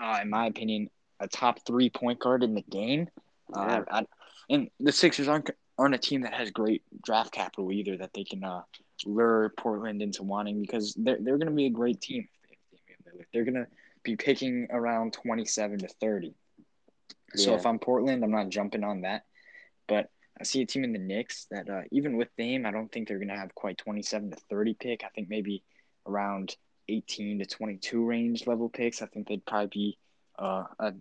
[0.00, 0.88] uh, in my opinion,
[1.20, 3.08] a top three point guard in the game.
[3.54, 4.06] Uh, I,
[4.50, 8.24] and the Sixers aren't aren't a team that has great draft capital either that they
[8.24, 8.62] can uh,
[9.06, 12.28] lure Portland into wanting because they're they're going to be a great team.
[13.32, 13.66] They're going to
[14.02, 16.34] be picking around twenty seven to thirty.
[17.34, 17.44] Yeah.
[17.44, 19.24] So if I'm Portland, I'm not jumping on that.
[19.88, 20.10] But
[20.42, 23.06] I see a team in the Knicks that uh, even with Dame, I don't think
[23.06, 25.04] they're going to have quite 27 to 30 pick.
[25.04, 25.62] I think maybe
[26.04, 26.56] around
[26.88, 29.02] 18 to 22 range level picks.
[29.02, 29.98] I think they'd probably be
[30.36, 30.94] uh, a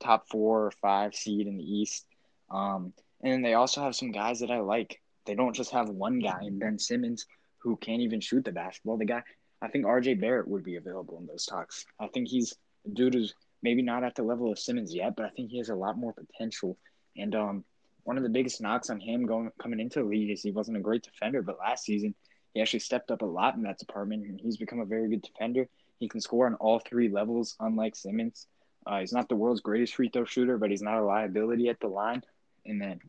[0.00, 2.06] top four or five seed in the East.
[2.50, 5.00] Um, and they also have some guys that I like.
[5.26, 7.24] They don't just have one guy in Ben Simmons
[7.58, 8.96] who can't even shoot the basketball.
[8.96, 9.22] The guy,
[9.62, 11.86] I think RJ Barrett would be available in those talks.
[12.00, 12.52] I think he's
[12.84, 13.32] a dude who's
[13.62, 15.96] maybe not at the level of Simmons yet, but I think he has a lot
[15.96, 16.76] more potential.
[17.16, 17.64] And um,
[18.04, 20.76] one of the biggest knocks on him going coming into the league is he wasn't
[20.76, 22.14] a great defender, but last season
[22.54, 25.22] he actually stepped up a lot in that department, and he's become a very good
[25.22, 25.68] defender.
[26.00, 28.46] He can score on all three levels, unlike Simmons.
[28.86, 31.80] Uh, he's not the world's greatest free throw shooter, but he's not a liability at
[31.80, 32.22] the line.
[32.64, 33.00] And then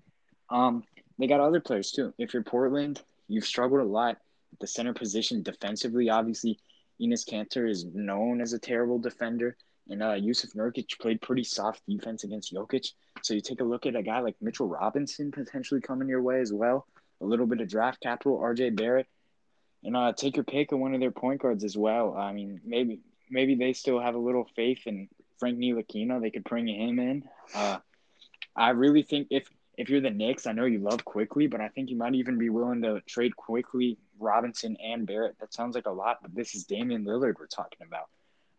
[0.50, 0.84] um,
[1.18, 2.14] they got other players too.
[2.18, 4.18] If you're Portland, you've struggled a lot
[4.52, 6.10] at the center position defensively.
[6.10, 6.60] Obviously,
[7.02, 9.56] Enes Kanter is known as a terrible defender.
[9.90, 12.92] And uh, Jusuf Nurkic played pretty soft defense against Jokic.
[13.24, 16.40] So you take a look at a guy like Mitchell Robinson potentially coming your way
[16.42, 16.86] as well.
[17.22, 19.08] A little bit of draft capital, RJ Barrett.
[19.84, 22.16] And uh, take your pick of one of their point guards as well.
[22.16, 23.00] I mean, maybe
[23.30, 25.08] maybe they still have a little faith in
[25.40, 26.22] Frank Ntilikina.
[26.22, 27.24] They could bring him in.
[27.56, 27.78] Uh,
[28.56, 31.70] I really think if if you're the Knicks, I know you love Quickley, but I
[31.70, 35.38] think you might even be willing to trade Quickley Robinson, and Barrett.
[35.40, 38.10] That sounds like a lot, but this is Damian Lillard we're talking about.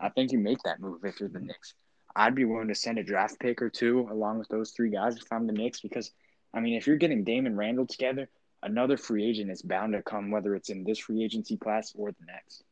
[0.00, 1.74] I think you make that move if you're the Knicks.
[2.16, 5.16] I'd be willing to send a draft pick or two along with those three guys
[5.16, 6.10] if I'm the Knicks because,
[6.52, 8.28] I mean, if you're getting Damon Randle together,
[8.62, 12.10] another free agent is bound to come, whether it's in this free agency class or
[12.10, 12.64] the next.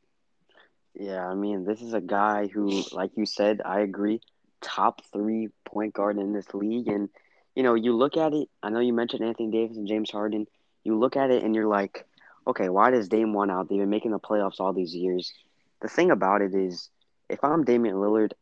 [0.95, 4.21] Yeah, I mean, this is a guy who, like you said, I agree,
[4.61, 6.89] top three point guard in this league.
[6.89, 7.09] And,
[7.55, 10.47] you know, you look at it, I know you mentioned Anthony Davis and James Harden.
[10.83, 12.05] You look at it and you're like,
[12.47, 13.69] okay, why does Dame want out?
[13.69, 15.33] They've been making the playoffs all these years.
[15.81, 16.91] The thing about it is,
[17.29, 18.33] if I'm Damian Lillard,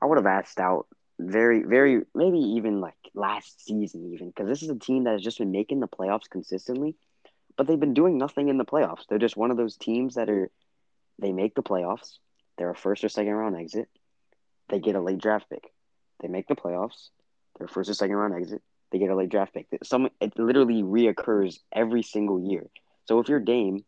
[0.00, 0.86] I would have asked out
[1.18, 5.22] very, very, maybe even like last season, even because this is a team that has
[5.22, 6.96] just been making the playoffs consistently,
[7.56, 9.06] but they've been doing nothing in the playoffs.
[9.08, 10.50] They're just one of those teams that are,
[11.18, 12.18] they make the playoffs,
[12.58, 13.88] they're a first or second round exit,
[14.68, 15.72] they get a late draft pick,
[16.20, 17.10] they make the playoffs,
[17.58, 19.66] they're first or second round exit, they get a late draft pick.
[19.84, 22.66] Some it literally reoccurs every single year.
[23.06, 23.84] So if you're Dame,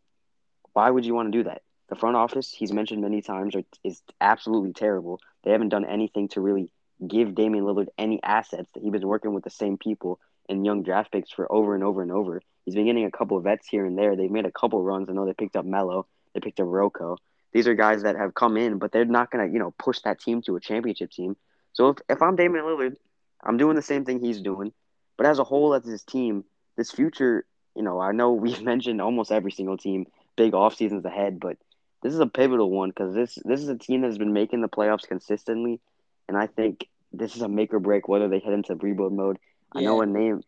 [0.73, 1.61] why would you want to do that?
[1.89, 5.21] The front office, he's mentioned many times, is absolutely terrible.
[5.43, 6.71] They haven't done anything to really
[7.05, 8.69] give Damian Lillard any assets.
[8.73, 10.19] That he's been working with the same people
[10.49, 12.41] and young draft picks for over and over and over.
[12.65, 14.15] He's been getting a couple of vets here and there.
[14.15, 15.09] They've made a couple runs.
[15.09, 17.17] I know they picked up Melo, they picked up Rocco.
[17.53, 20.19] These are guys that have come in, but they're not gonna, you know, push that
[20.19, 21.37] team to a championship team.
[21.73, 22.97] So if, if I'm Damian Lillard,
[23.41, 24.73] I'm doing the same thing he's doing.
[25.15, 26.43] But as a whole, as this team,
[26.75, 27.45] this future,
[27.75, 31.57] you know, I know we've mentioned almost every single team big off seasons ahead, but
[32.03, 34.69] this is a pivotal one because this this is a team that's been making the
[34.69, 35.79] playoffs consistently,
[36.27, 39.39] and I think this is a make or break whether they head into rebuild mode.
[39.73, 39.81] Yeah.
[39.81, 40.43] I know a name.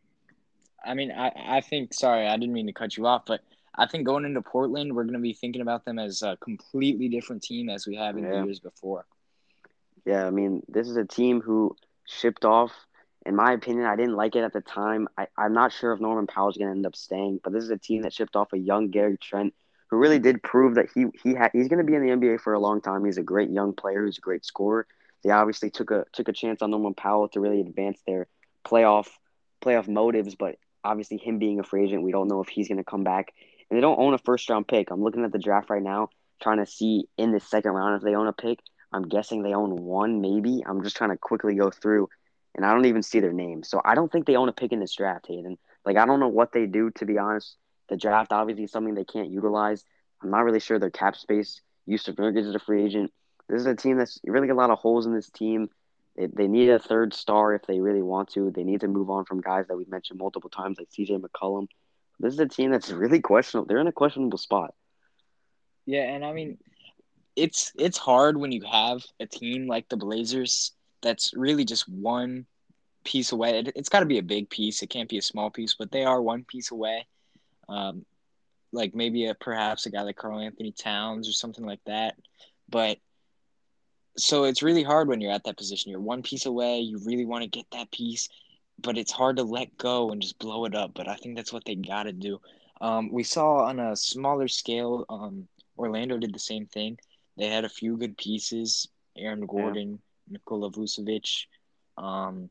[0.86, 3.42] I mean, I I think sorry, I didn't mean to cut you off, but
[3.76, 7.08] I think going into Portland, we're going to be thinking about them as a completely
[7.08, 8.44] different team as we have in yeah.
[8.44, 9.06] years before.
[10.06, 12.72] Yeah, I mean, this is a team who shipped off.
[13.26, 15.08] In my opinion, I didn't like it at the time.
[15.18, 17.70] I, I'm not sure if Norman Powell's going to end up staying, but this is
[17.70, 19.54] a team that shipped off a young Gary Trent,
[19.90, 22.42] who really did prove that he he ha- he's going to be in the NBA
[22.42, 23.06] for a long time.
[23.06, 24.88] He's a great young player who's a great scorer.
[25.24, 28.28] They obviously took a took a chance on Norman Powell to really advance their
[28.66, 29.08] playoff
[29.62, 32.78] playoff motives, but obviously him being a free agent, we don't know if he's going
[32.78, 33.34] to come back.
[33.70, 34.92] And they don't own a first round pick.
[34.92, 36.10] I'm looking at the draft right now,
[36.42, 38.60] trying to see in the second round if they own a pick.
[38.92, 40.64] I'm guessing they own one, maybe.
[40.66, 42.10] I'm just trying to quickly go through,
[42.56, 43.62] and I don't even see their name.
[43.64, 45.58] So I don't think they own a pick in this draft, Hayden.
[45.86, 47.56] Like I don't know what they do to be honest.
[47.90, 49.84] The draft obviously is something they can't utilize.
[50.22, 51.62] I'm not really sure their cap space.
[51.88, 53.12] Jusuf Nurkic is a free agent.
[53.48, 55.70] This is a team that's really got a lot of holes in this team.
[56.16, 58.52] They, they need a third star if they really want to.
[58.52, 61.68] They need to move on from guys that we've mentioned multiple times, like CJ McCollum.
[62.20, 63.68] This is a team that's really questionable.
[63.68, 64.76] They're in a questionable spot.
[65.86, 66.60] Yeah, and I mean,
[67.36, 72.46] it's it's hard when you have a team like the Blazers that's really just one
[73.04, 73.60] piece away.
[73.60, 74.84] It, has got to be a big piece.
[74.84, 77.08] It can't be a small piece, but they are one piece away.
[77.70, 78.06] Um,
[78.72, 82.16] like maybe a perhaps a guy like Karl-Anthony Towns or something like that.
[82.68, 82.98] But
[84.18, 85.92] so it's really hard when you're at that position.
[85.92, 86.80] You're one piece away.
[86.80, 88.30] You really want to get that piece,
[88.82, 90.92] but it's hard to let go and just blow it up.
[90.94, 92.40] But I think that's what they got to do.
[92.82, 96.98] Um, we saw on a smaller scale, um, Orlando did the same thing.
[97.38, 100.34] They had a few good pieces, Aaron Gordon, yeah.
[100.34, 101.46] Nikola Vucevic,
[101.98, 102.50] um,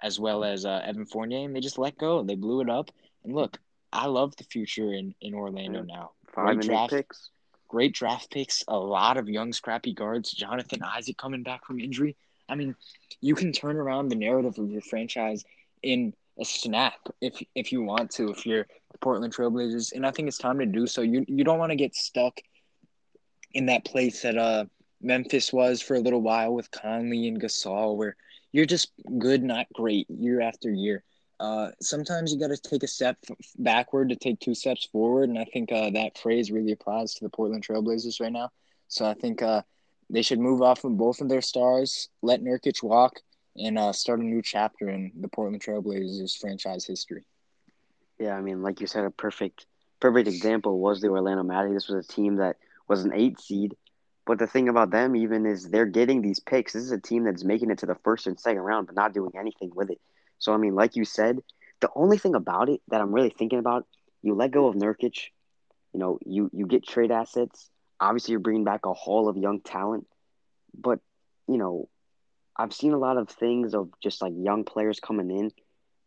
[0.00, 2.22] as well as uh, Evan Fournier, and they just let go.
[2.22, 2.90] They blew it up.
[3.24, 3.58] And look,
[3.92, 5.94] I love the future in, in Orlando yeah.
[5.94, 6.10] now.
[6.34, 7.30] Five great draft, picks.
[7.68, 8.64] Great draft picks.
[8.68, 10.30] A lot of young, scrappy guards.
[10.32, 12.16] Jonathan Isaac coming back from injury.
[12.48, 12.74] I mean,
[13.20, 15.44] you can turn around the narrative of your franchise
[15.82, 18.30] in a snap if if you want to.
[18.30, 21.02] If you're the Portland Trailblazers, and I think it's time to do so.
[21.02, 22.40] You you don't want to get stuck
[23.52, 24.64] in that place that uh
[25.02, 28.16] Memphis was for a little while with Conley and Gasol, where
[28.52, 31.02] you're just good, not great, year after year.
[31.42, 33.18] Uh, sometimes you got to take a step
[33.58, 37.24] backward to take two steps forward, and I think uh, that phrase really applies to
[37.24, 38.50] the Portland Trailblazers right now.
[38.86, 39.62] So I think uh,
[40.08, 43.18] they should move off of both of their stars, let Nurkic walk,
[43.56, 47.24] and uh, start a new chapter in the Portland Trailblazers franchise history.
[48.20, 49.66] Yeah, I mean, like you said, a perfect,
[49.98, 51.74] perfect example was the Orlando Magic.
[51.74, 53.74] This was a team that was an eight seed.
[54.26, 56.74] But the thing about them even is they're getting these picks.
[56.74, 59.12] This is a team that's making it to the first and second round, but not
[59.12, 60.00] doing anything with it.
[60.42, 61.38] So I mean, like you said,
[61.80, 63.86] the only thing about it that I'm really thinking about,
[64.22, 65.28] you let go of Nurkic,
[65.94, 67.70] you know, you you get trade assets.
[68.00, 70.04] Obviously, you're bringing back a haul of young talent,
[70.76, 70.98] but
[71.46, 71.88] you know,
[72.56, 75.52] I've seen a lot of things of just like young players coming in.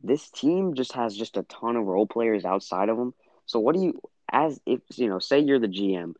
[0.04, 3.14] This team just has just a ton of role players outside of them.
[3.46, 6.16] So what do you, as if you know, say you're the GM,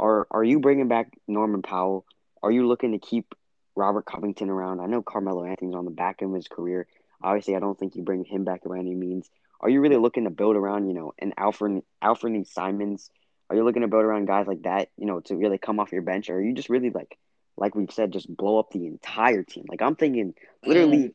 [0.00, 2.04] are are you bringing back Norman Powell?
[2.42, 3.32] Are you looking to keep
[3.76, 4.80] Robert Covington around?
[4.80, 6.88] I know Carmelo Anthony's on the back end of his career.
[7.22, 9.28] Obviously, I don't think you bring him back by any means.
[9.60, 13.10] Are you really looking to build around, you know, an Alfred Alfred Simons?
[13.48, 15.92] Are you looking to build around guys like that, you know, to really come off
[15.92, 16.30] your bench?
[16.30, 17.18] Or are you just really like,
[17.56, 19.64] like we've said, just blow up the entire team?
[19.68, 21.14] Like I'm thinking, literally,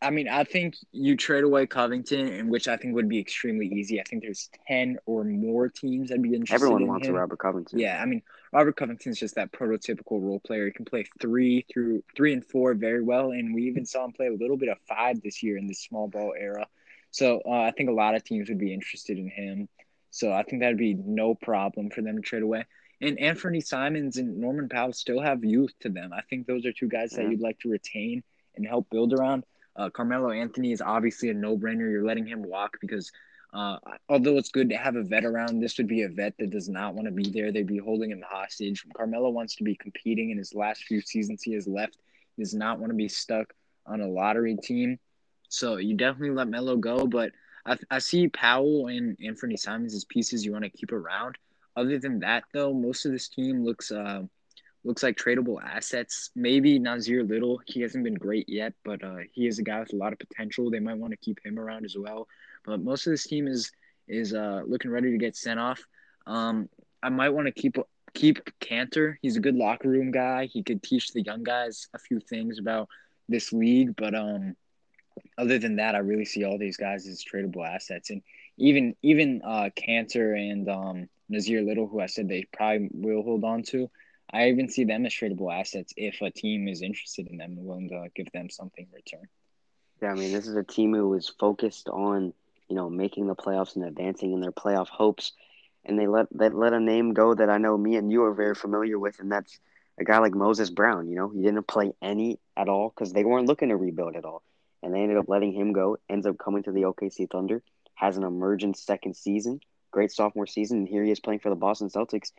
[0.00, 3.66] I mean, I think you trade away Covington, and which I think would be extremely
[3.66, 4.00] easy.
[4.00, 6.54] I think there's ten or more teams that'd be interested.
[6.54, 7.16] Everyone in wants him.
[7.16, 7.78] a Robert Covington.
[7.80, 10.66] Yeah, I mean, Robert Covington's just that prototypical role player.
[10.66, 14.12] He can play three through three and four very well, and we even saw him
[14.12, 16.66] play a little bit of five this year in the small ball era.
[17.10, 19.68] So uh, I think a lot of teams would be interested in him.
[20.10, 22.64] So I think that'd be no problem for them to trade away.
[23.00, 26.12] And Anthony Simons and Norman Powell still have youth to them.
[26.12, 28.22] I think those are two guys that you'd like to retain
[28.56, 29.44] and help build around.
[29.78, 31.90] Uh, Carmelo Anthony is obviously a no-brainer.
[31.90, 33.12] You're letting him walk because
[33.54, 36.50] uh, although it's good to have a vet around, this would be a vet that
[36.50, 37.50] does not want to be there.
[37.50, 38.84] They'd be holding him hostage.
[38.94, 41.96] Carmelo wants to be competing in his last few seasons he has left.
[42.36, 43.54] He does not want to be stuck
[43.86, 44.98] on a lottery team.
[45.48, 47.32] So you definitely let Melo go, but
[47.64, 51.36] I, I see Powell and Anthony Simons as pieces you want to keep around.
[51.74, 54.24] Other than that, though, most of this team looks uh,
[54.88, 56.30] looks like tradable assets.
[56.34, 57.60] Maybe Nassir Little.
[57.66, 60.18] He hasn't been great yet, but uh, he is a guy with a lot of
[60.18, 60.70] potential.
[60.70, 62.26] They might want to keep him around as well.
[62.64, 63.70] But most of this team is
[64.08, 65.84] is uh, looking ready to get sent off.
[66.26, 66.70] Um,
[67.02, 67.76] I might want to keep
[68.14, 69.16] keep Kanter.
[69.20, 70.46] He's a good locker room guy.
[70.46, 72.88] He could teach the young guys a few things about
[73.28, 73.94] this league.
[73.94, 74.56] But um,
[75.36, 78.08] other than that, I really see all these guys as tradable assets.
[78.08, 78.22] And
[78.56, 83.44] even even uh, Kanter and um, Nassir Little, who I said they probably will hold
[83.44, 83.90] on to,
[84.32, 87.66] I even see them as tradable assets if a team is interested in them and
[87.66, 89.28] willing to give them something in return.
[90.02, 92.32] Yeah, I mean, this is a team who is focused on
[92.68, 95.32] you know making the playoffs and advancing in their playoff hopes,
[95.84, 98.34] and they let they let a name go that I know me and you are
[98.34, 99.58] very familiar with, and that's
[99.98, 101.08] a guy like Moses Brown.
[101.08, 104.24] You know, he didn't play any at all because they weren't looking to rebuild at
[104.24, 104.42] all,
[104.82, 105.96] and they ended up letting him go.
[106.08, 107.62] Ends up coming to the OKC Thunder,
[107.94, 109.60] has an emergent second season,
[109.90, 112.30] great sophomore season, and here he is playing for the Boston Celtics.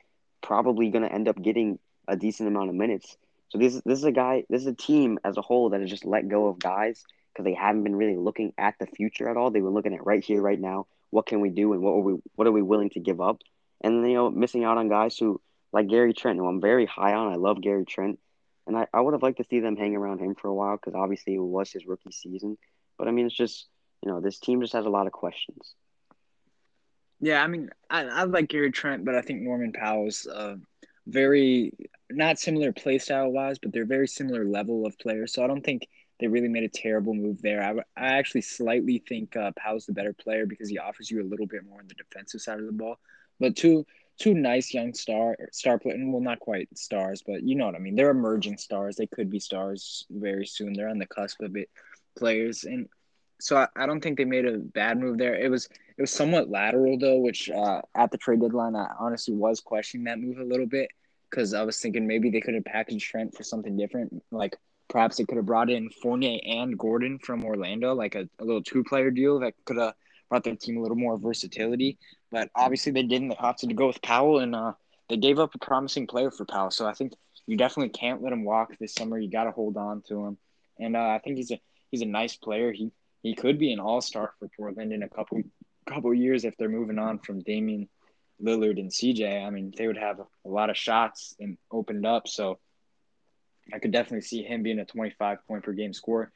[0.41, 3.17] Probably going to end up getting a decent amount of minutes.
[3.49, 5.89] So this this is a guy, this is a team as a whole that has
[5.89, 9.37] just let go of guys because they haven't been really looking at the future at
[9.37, 9.51] all.
[9.51, 10.87] They were looking at right here, right now.
[11.09, 13.41] What can we do, and what are we what are we willing to give up?
[13.81, 17.13] And you know, missing out on guys who like Gary Trent, who I'm very high
[17.13, 17.31] on.
[17.31, 18.19] I love Gary Trent,
[18.67, 20.75] and I, I would have liked to see them hang around him for a while
[20.75, 22.57] because obviously it was his rookie season.
[22.97, 23.67] But I mean, it's just
[24.03, 25.73] you know, this team just has a lot of questions.
[27.19, 30.55] Yeah, I mean, I, I like Gary Trent, but I think Norman Powell's uh,
[31.07, 31.73] very
[32.09, 35.33] not similar play style wise, but they're very similar level of players.
[35.33, 35.87] So I don't think
[36.19, 37.61] they really made a terrible move there.
[37.61, 41.27] I, I actually slightly think uh, Powell's the better player because he offers you a
[41.27, 42.97] little bit more on the defensive side of the ball.
[43.39, 43.85] But two
[44.17, 47.79] two nice young star star players, well, not quite stars, but you know what I
[47.79, 47.95] mean.
[47.95, 48.95] They're emerging stars.
[48.95, 50.73] They could be stars very soon.
[50.73, 51.69] They're on the cusp of it,
[52.17, 52.87] players, and
[53.39, 55.35] so I, I don't think they made a bad move there.
[55.35, 59.33] It was it was somewhat lateral though, which uh, at the trade deadline I honestly
[59.33, 60.89] was questioning that move a little bit
[61.29, 64.57] because I was thinking maybe they could have packaged Trent for something different, like
[64.89, 68.63] perhaps they could have brought in Fournier and Gordon from Orlando, like a, a little
[68.63, 69.93] two player deal that could have
[70.29, 71.97] brought their team a little more versatility.
[72.31, 73.29] But obviously they didn't.
[73.29, 74.73] They opted to go with Powell, and uh,
[75.07, 76.71] they gave up a promising player for Powell.
[76.71, 77.13] So I think
[77.47, 79.17] you definitely can't let him walk this summer.
[79.17, 80.37] You got to hold on to him,
[80.79, 81.59] and uh, I think he's a
[81.91, 82.71] he's a nice player.
[82.71, 85.41] He he could be an all star for Portland in a couple
[85.85, 87.89] couple years if they're moving on from Damian
[88.41, 89.45] Lillard and CJ.
[89.45, 92.27] I mean, they would have a lot of shots and opened up.
[92.27, 92.59] So
[93.73, 96.31] I could definitely see him being a 25 point per game scorer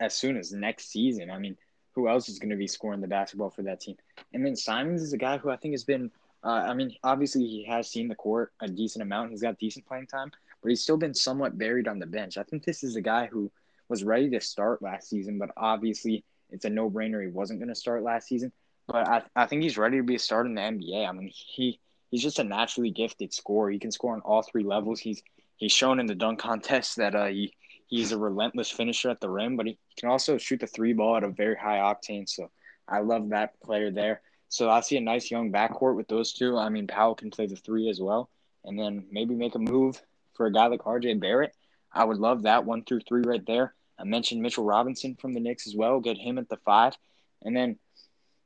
[0.00, 1.30] as soon as next season.
[1.30, 1.56] I mean,
[1.94, 3.96] who else is going to be scoring the basketball for that team?
[4.32, 6.10] And then Simons is a guy who I think has been,
[6.42, 9.30] uh, I mean, obviously he has seen the court a decent amount.
[9.30, 12.36] He's got decent playing time, but he's still been somewhat buried on the bench.
[12.36, 13.50] I think this is a guy who
[13.88, 17.68] was ready to start last season, but obviously it's a no brainer he wasn't going
[17.68, 18.52] to start last season.
[18.86, 21.08] But I, I think he's ready to be a starter in the NBA.
[21.08, 23.70] I mean, he he's just a naturally gifted scorer.
[23.70, 25.00] He can score on all three levels.
[25.00, 25.22] He's
[25.56, 27.54] he's shown in the dunk contest that uh, he
[27.86, 31.16] he's a relentless finisher at the rim, but he can also shoot the three ball
[31.16, 32.28] at a very high octane.
[32.28, 32.50] So
[32.88, 34.20] I love that player there.
[34.48, 36.56] So I see a nice young backcourt with those two.
[36.56, 38.28] I mean, Powell can play the three as well,
[38.64, 40.00] and then maybe make a move
[40.34, 41.54] for a guy like RJ Barrett.
[41.94, 43.74] I would love that one through three right there.
[43.98, 46.00] I mentioned Mitchell Robinson from the Knicks as well.
[46.00, 46.96] Get him at the five,
[47.42, 47.78] and then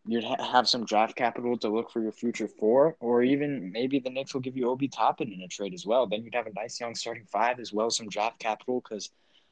[0.06, 3.98] you'd ha- have some draft capital to look for your future four, or even maybe
[3.98, 6.06] the Knicks will give you Obi Toppin in a trade as well.
[6.06, 9.10] Then you'd have a nice young starting five as well some draft capital because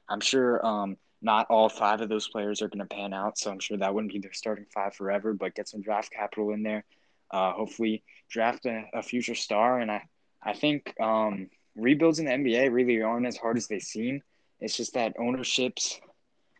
[0.09, 3.38] I'm sure um, not all five of those players are going to pan out.
[3.38, 6.52] So I'm sure that wouldn't be their starting five forever, but get some draft capital
[6.52, 6.85] in there.
[7.30, 9.80] Uh, hopefully, draft a, a, future star.
[9.80, 10.04] And I,
[10.42, 14.22] I think um, rebuilds in the NBA really aren't as hard as they seem.
[14.60, 16.00] It's just that ownerships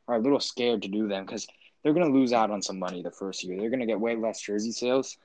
[0.07, 1.47] are a little scared to do them because
[1.83, 3.59] they're going to lose out on some money the first year.
[3.59, 5.17] They're going to get way less jersey sales,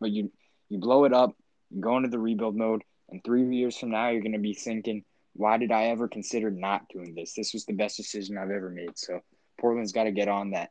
[0.00, 0.30] but you
[0.68, 1.36] you blow it up,
[1.70, 4.54] you go into the rebuild mode, and three years from now, you're going to be
[4.54, 7.34] thinking, why did I ever consider not doing this?
[7.34, 8.96] This was the best decision I've ever made.
[8.96, 9.20] So
[9.60, 10.70] Portland's got to get on that.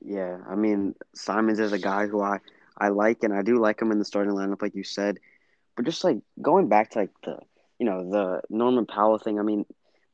[0.00, 2.40] Yeah, I mean Simons is a guy who I
[2.76, 5.18] I like, and I do like him in the starting lineup, like you said.
[5.76, 7.38] But just like going back to like the
[7.78, 9.38] you know the Norman Powell thing.
[9.38, 9.64] I mean,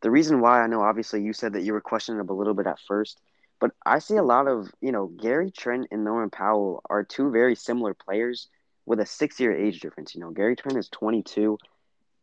[0.03, 2.55] the reason why I know obviously you said that you were questioning him a little
[2.55, 3.20] bit at first,
[3.61, 7.30] but I see a lot of you know Gary Trent and Norman Powell are two
[7.30, 8.49] very similar players
[8.87, 10.14] with a six year age difference.
[10.14, 11.59] You know, Gary Trent is twenty two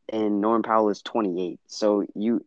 [0.10, 1.60] and Norman Powell is 28.
[1.68, 2.46] So you,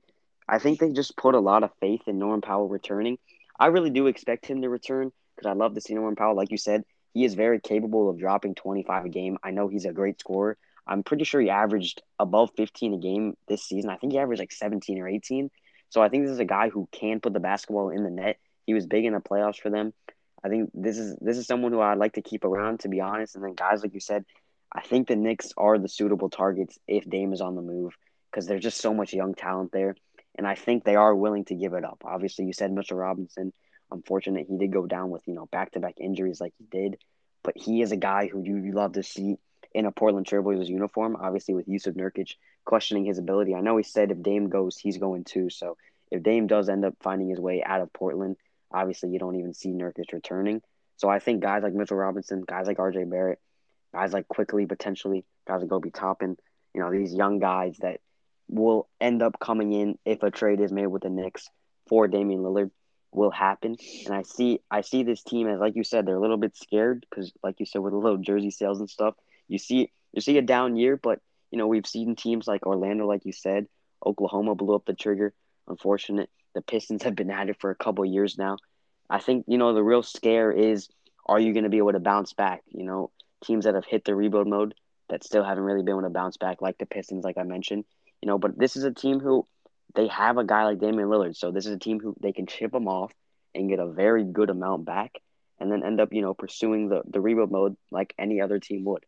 [0.49, 3.19] I think they just put a lot of faith in Norman Powell returning.
[3.59, 6.37] I really do expect him to return because I love to see Norman Powell.
[6.37, 9.39] Like you said, he is very capable of dropping 25 a game.
[9.43, 10.57] I know he's a great scorer.
[10.91, 13.91] I'm pretty sure he averaged above 15 a game this season.
[13.91, 15.49] I think he averaged like 17 or 18.
[15.89, 18.39] So I think this is a guy who can put the basketball in the net
[18.67, 19.95] He was big in the playoffs for them.
[20.43, 23.01] I think this is this is someone who I'd like to keep around, to be
[23.01, 23.37] honest.
[23.37, 24.25] And then guys like you said,
[24.73, 27.95] I think the Knicks are the suitable targets if Dame is on the move
[28.31, 29.95] because there's just so much young talent there,
[30.37, 32.03] and I think they are willing to give it up.
[32.05, 33.53] Obviously, you said Mitchell Robinson.
[33.93, 36.97] Unfortunate, he did go down with you know back to back injuries like he did,
[37.45, 39.37] but he is a guy who you love to see
[39.73, 41.17] in a Portland Trailblazers uniform.
[41.21, 44.99] Obviously, with Jusuf Nurkic questioning his ability, I know he said if Dame goes, he's
[44.99, 45.51] going too.
[45.51, 45.77] So
[46.11, 48.37] if Dame does end up finding his way out of Portland,
[48.73, 50.63] obviously you don't even see Nurkic returning.
[50.97, 53.39] So I think guys like Mitchell Robinson, guys like RJ Barrett,
[53.93, 56.37] guys like Quickley potentially, guys like Obi Toppin,
[56.75, 58.01] you know, these young guys that
[58.49, 61.49] will end up coming in if a trade is made with the Knicks
[61.89, 62.71] for Damian Lillard
[63.13, 63.77] will happen.
[64.07, 66.57] And I see I see this team as like you said, they're a little bit
[66.57, 69.15] scared because like you said, with a little jersey sales and stuff,
[69.51, 71.21] you see you see a down year, but
[71.51, 73.67] you know, we've seen teams like Orlando, like you said,
[74.05, 75.35] Oklahoma blew up the trigger.
[75.69, 76.31] Unfortunate.
[76.55, 78.57] The Pistons have been at it for a couple years now.
[79.09, 80.89] I think, you know, the real scare is
[81.27, 82.63] are you going to be able to bounce back?
[82.69, 83.11] You know,
[83.45, 84.75] teams that have hit the rebuild mode
[85.09, 87.85] that still haven't really been able to bounce back, like the Pistons, like I mentioned.
[88.23, 89.47] You know, but this is a team who
[89.95, 91.37] they have a guy like Damian Lillard.
[91.37, 93.13] So this is a team who they can chip him off
[93.55, 95.21] and get a very good amount back
[95.59, 98.85] and then end up, you know, pursuing the, the rebuild mode like any other team
[98.85, 99.05] would.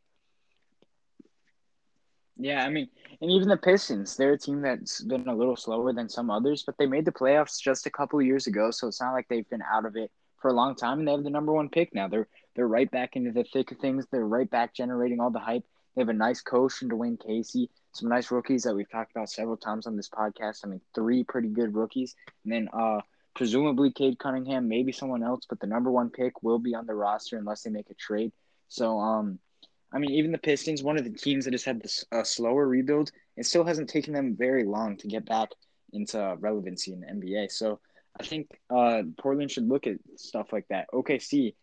[2.42, 2.88] Yeah, I mean,
[3.20, 6.64] and even the Pistons, they're a team that's been a little slower than some others,
[6.64, 9.48] but they made the playoffs just a couple years ago, so it's not like they've
[9.48, 11.94] been out of it for a long time, and they have the number one pick
[11.94, 12.08] now.
[12.08, 12.26] They're
[12.56, 14.06] they're right back into the thick of things.
[14.10, 15.62] They're right back generating all the hype.
[15.94, 19.30] They have a nice coach in Dwane Casey, some nice rookies that we've talked about
[19.30, 20.64] several times on this podcast.
[20.64, 23.02] I mean, three pretty good rookies, and then uh,
[23.36, 26.94] presumably Cade Cunningham, maybe someone else, but the number one pick will be on the
[26.94, 28.32] roster unless they make a trade.
[28.66, 29.38] So, um,
[29.92, 32.66] I mean, even the Pistons, one of the teams that has had this a slower
[32.66, 35.50] rebuild, it still hasn't taken them very long to get back
[35.92, 37.50] into relevancy in the NBA.
[37.50, 37.80] So
[38.18, 40.88] I think uh, Portland should look at stuff like that.
[40.92, 41.54] OKC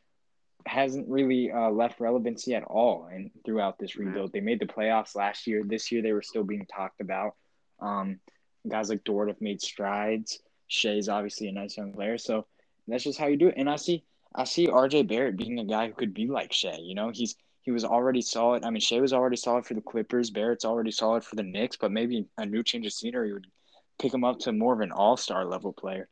[0.66, 4.32] hasn't really uh, left relevancy at all and throughout this rebuild.
[4.32, 5.64] They made the playoffs last year.
[5.66, 7.36] This year they were still being talked about.
[7.80, 8.20] Um,
[8.68, 10.40] guys like Dort have made strides.
[10.68, 12.46] Shai's obviously a nice young player, so
[12.88, 13.56] that's just how you do it.
[13.58, 14.04] And I see
[14.36, 16.78] I see RJ Barrett being a guy who could be like Shai.
[16.80, 17.36] You know, he's
[17.70, 18.65] he was already solid.
[18.65, 20.32] I mean, Shai was already solid for the Clippers.
[20.32, 23.45] Barrett's already solid for the Knicks, but maybe a new change of scenery would
[23.99, 26.09] pick him up to more of an all star level player.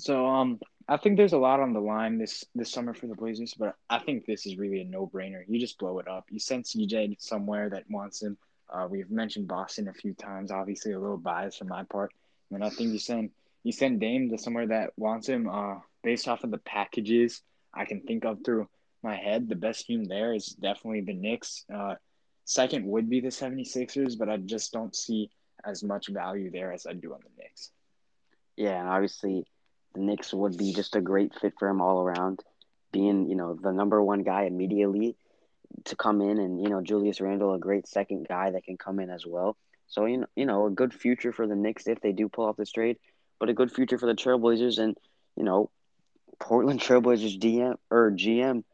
[0.00, 0.58] So um,
[0.88, 3.76] I think there's a lot on the line this this summer for the Blazers, but
[3.88, 5.44] I think this is really a no brainer.
[5.46, 6.24] You just blow it up.
[6.30, 8.36] You send CJ somewhere that wants him.
[8.68, 10.50] Uh, we've mentioned Boston a few times.
[10.50, 12.10] Obviously, a little bias from my part,
[12.50, 13.30] and I think you send
[13.62, 15.48] you send Dame to somewhere that wants him.
[15.48, 17.40] Uh, based off of the packages
[17.72, 18.68] I can think of through
[19.02, 21.64] my head, the best team there is definitely the Knicks.
[21.72, 21.94] Uh,
[22.44, 25.30] second would be the 76ers, but I just don't see
[25.64, 27.70] as much value there as I do on the Knicks.
[28.56, 29.44] Yeah, and obviously
[29.94, 32.40] the Knicks would be just a great fit for him all around,
[32.92, 35.16] being, you know, the number one guy immediately
[35.84, 39.00] to come in and, you know, Julius Randle, a great second guy that can come
[39.00, 39.56] in as well.
[39.86, 42.46] So, you know, you know, a good future for the Knicks if they do pull
[42.46, 42.98] off this trade,
[43.38, 44.96] but a good future for the Trailblazers and,
[45.36, 45.70] you know,
[46.38, 48.64] Portland Trailblazers DM or GM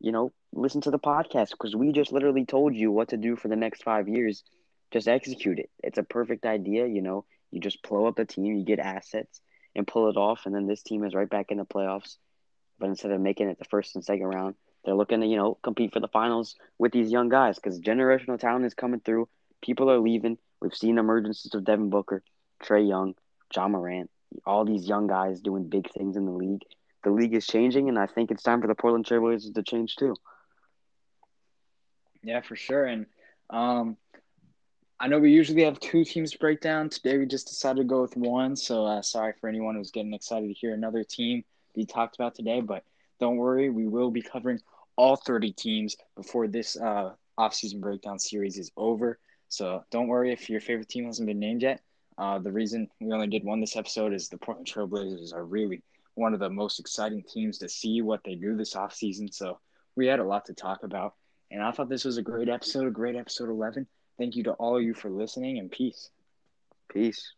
[0.00, 3.36] you know, listen to the podcast because we just literally told you what to do
[3.36, 4.44] for the next five years.
[4.92, 5.70] Just execute it.
[5.82, 6.86] It's a perfect idea.
[6.86, 9.40] You know, you just blow up the team, you get assets
[9.74, 12.16] and pull it off, and then this team is right back in the playoffs.
[12.78, 15.58] But instead of making it the first and second round, they're looking to you know
[15.62, 19.28] compete for the finals with these young guys because generational talent is coming through.
[19.62, 20.38] People are leaving.
[20.60, 22.22] We've seen emergences of Devin Booker,
[22.62, 23.14] Trae Young,
[23.54, 24.10] Ja Morant,
[24.46, 26.62] all these young guys doing big things in the league
[27.08, 29.96] the league is changing, and I think it's time for the Portland Trailblazers to change
[29.96, 30.14] too.
[32.22, 32.84] Yeah, for sure.
[32.84, 33.06] And
[33.48, 33.96] um,
[35.00, 36.90] I know we usually have two teams breakdown.
[36.90, 38.56] Today we just decided to go with one.
[38.56, 41.44] So uh, sorry for anyone who's getting excited to hear another team
[41.74, 42.60] be talked about today.
[42.60, 42.84] But
[43.20, 44.60] don't worry, we will be covering
[44.96, 49.18] all 30 teams before this uh, offseason breakdown series is over.
[49.48, 51.80] So don't worry if your favorite team hasn't been named yet.
[52.18, 55.82] Uh, the reason we only did one this episode is the Portland Trailblazers are really–
[56.18, 59.32] one of the most exciting teams to see what they do this offseason.
[59.32, 59.58] So
[59.96, 61.14] we had a lot to talk about.
[61.50, 63.86] And I thought this was a great episode, a great episode 11.
[64.18, 66.10] Thank you to all of you for listening and peace.
[66.92, 67.37] Peace.